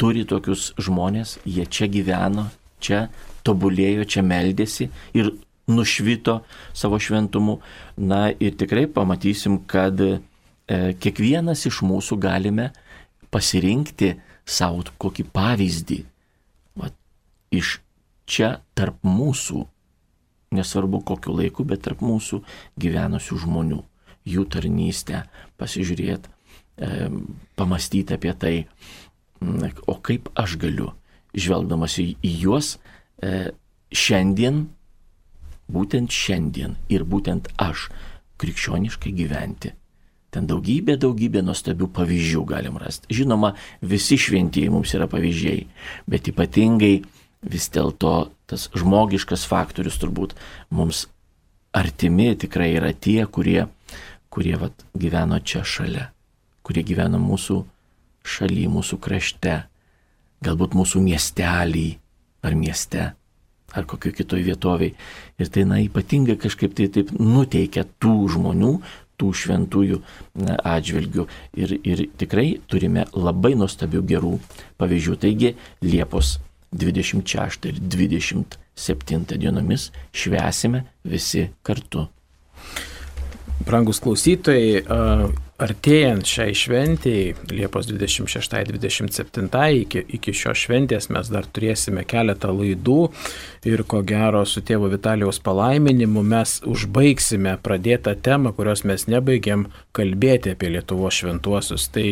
turi 0.00 0.24
tokius 0.26 0.72
žmonės, 0.80 1.36
jie 1.46 1.66
čia 1.70 1.86
gyveno, 1.92 2.48
čia 2.82 3.06
tobulėjo, 3.46 4.06
čia 4.08 4.24
meldėsi 4.26 4.88
ir 5.14 5.30
nušvito 5.70 6.40
savo 6.74 6.98
šventumu. 6.98 7.60
Na 7.96 8.30
ir 8.32 8.56
tikrai 8.58 8.88
pamatysim, 8.90 9.60
kad 9.70 10.00
e, 10.02 10.18
kiekvienas 10.98 11.66
iš 11.70 11.82
mūsų 11.86 12.18
galime 12.22 12.70
pasirinkti 13.32 14.16
savo 14.48 14.84
kokį 14.98 15.26
pavyzdį. 15.34 16.00
Va, 16.78 16.90
iš 17.54 17.78
čia 18.26 18.58
tarp 18.78 19.02
mūsų, 19.06 19.64
nesvarbu 20.56 21.02
kokiu 21.08 21.36
laiku, 21.36 21.66
bet 21.68 21.84
tarp 21.86 22.02
mūsų 22.04 22.42
gyvenusių 22.80 23.40
žmonių, 23.44 23.80
jų 24.28 24.46
tarnystę 24.52 25.24
pasižiūrėti, 25.60 26.30
e, 26.76 27.10
pamastyti 27.56 28.14
apie 28.14 28.34
tai, 28.34 28.54
o 29.86 29.96
kaip 29.98 30.30
aš 30.38 30.56
galiu 30.62 30.92
žvelgdamas 31.34 31.98
į, 31.98 32.12
į 32.22 32.32
juos, 32.44 32.76
e, 33.22 33.52
šiandien, 33.92 34.66
būtent 35.72 36.12
šiandien 36.12 36.76
ir 36.92 37.04
būtent 37.08 37.48
aš 37.60 37.88
krikščioniškai 38.42 39.12
gyventi. 39.16 39.72
Ten 40.32 40.46
daugybė, 40.48 40.96
daugybė 40.96 41.42
nuostabių 41.44 41.90
pavyzdžių 41.92 42.44
galim 42.48 42.78
rasti. 42.80 43.10
Žinoma, 43.12 43.52
visi 43.84 44.16
šventieji 44.16 44.70
mums 44.72 44.94
yra 44.96 45.04
pavyzdžiai, 45.12 45.66
bet 46.08 46.30
ypatingai 46.32 46.94
vis 47.42 47.68
dėlto 47.74 48.30
tas 48.48 48.68
žmogiškas 48.76 49.44
faktorius 49.50 49.98
turbūt 50.00 50.32
mums 50.72 51.06
artimi 51.76 52.30
tikrai 52.38 52.70
yra 52.78 52.92
tie, 52.92 53.26
kurie, 53.26 53.66
kurie 54.32 54.56
vat, 54.60 54.86
gyveno 54.96 55.40
čia 55.44 55.66
šalia, 55.68 56.08
kurie 56.64 56.84
gyveno 56.86 57.20
mūsų 57.20 57.58
šaly, 58.24 58.66
mūsų 58.72 58.98
krašte, 59.02 59.56
galbūt 60.44 60.76
mūsų 60.78 61.02
miestelį 61.02 61.88
ar 62.46 62.56
mieste, 62.58 63.10
ar 63.72 63.88
kokio 63.88 64.12
kitoj 64.14 64.44
vietoviai. 64.48 64.94
Ir 65.40 65.52
tai, 65.52 65.64
na, 65.68 65.80
ypatingai 65.82 66.36
kažkaip 66.40 66.76
tai 66.78 66.88
taip 66.92 67.12
nuteikia 67.16 67.86
tų 68.02 68.16
žmonių, 68.36 68.76
tų 69.20 69.32
šventųjų 69.42 70.00
atžvilgių. 70.58 71.26
Ir, 71.60 71.76
ir 71.82 72.06
tikrai 72.20 72.46
turime 72.70 73.06
labai 73.12 73.54
nuostabių 73.58 74.02
gerų 74.08 74.32
pavyzdžių. 74.80 75.18
Taigi 75.22 75.54
Liepos 75.84 76.38
26 76.72 77.68
ir 77.68 77.80
27 77.96 79.36
dienomis 79.36 79.90
švesime 80.16 80.86
visi 81.04 81.48
kartu. 81.62 82.08
Brangus 83.62 84.00
klausytojai, 84.02 84.82
artėjant 85.62 86.26
šiai 86.26 86.54
šventijai, 86.56 87.34
Liepos 87.52 87.86
26-27 87.90 89.48
iki, 89.82 90.02
iki 90.18 90.34
šios 90.34 90.58
šventės 90.66 91.08
mes 91.14 91.30
dar 91.32 91.46
turėsime 91.46 92.04
keletą 92.08 92.50
laidų 92.54 93.10
ir 93.68 93.84
ko 93.86 94.02
gero 94.02 94.42
su 94.48 94.60
tėvo 94.66 94.90
Vitalijaus 94.90 95.38
palaiminimu 95.44 96.22
mes 96.26 96.56
užbaigsime 96.66 97.54
pradėtą 97.62 98.16
temą, 98.18 98.50
kurios 98.56 98.82
mes 98.88 99.06
nebaigėm 99.06 99.68
kalbėti 99.94 100.50
apie 100.56 100.72
Lietuvos 100.74 101.14
šventuosius. 101.20 101.86
Tai 101.94 102.06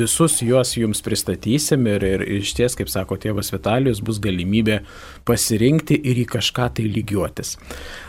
visus 0.00 0.40
juos 0.44 0.76
jums 0.78 1.02
pristatysim 1.04 1.86
ir, 1.90 2.04
ir 2.08 2.24
iš 2.38 2.54
ties, 2.56 2.76
kaip 2.78 2.88
sako 2.92 3.18
tėvas 3.20 3.52
Vitalijus, 3.52 4.00
bus 4.04 4.20
galimybė 4.24 4.80
pasirinkti 5.28 5.98
ir 6.00 6.16
į 6.24 6.26
kažką 6.36 6.70
tai 6.78 6.88
lygiuotis. 6.88 7.58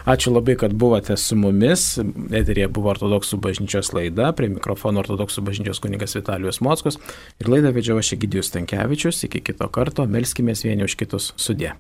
Ačiū 0.06 0.32
labai, 0.32 0.56
kad 0.62 0.74
buvote 0.78 1.18
su 1.18 1.36
mumis. 1.40 1.96
Eterėje 2.30 2.70
buvo 2.72 2.94
ortodoksų 2.94 3.42
bažnyčios 3.42 3.92
laida, 3.98 4.32
prie 4.38 4.52
mikrofono 4.54 4.85
ortodoksų 5.02 5.42
bažnyčios 5.48 5.82
kuningas 5.82 6.14
Vitalijus 6.18 6.62
Mockus 6.62 7.00
ir 7.42 7.50
laidą 7.50 7.74
vedžiau 7.76 7.98
aš 7.98 8.14
Egidijus 8.20 8.54
Tankievičius. 8.54 9.26
Iki 9.26 9.42
kito 9.50 9.70
karto, 9.74 10.06
melskime 10.06 10.54
vieni 10.54 10.86
už 10.86 11.00
kitus 11.02 11.34
sudė. 11.42 11.74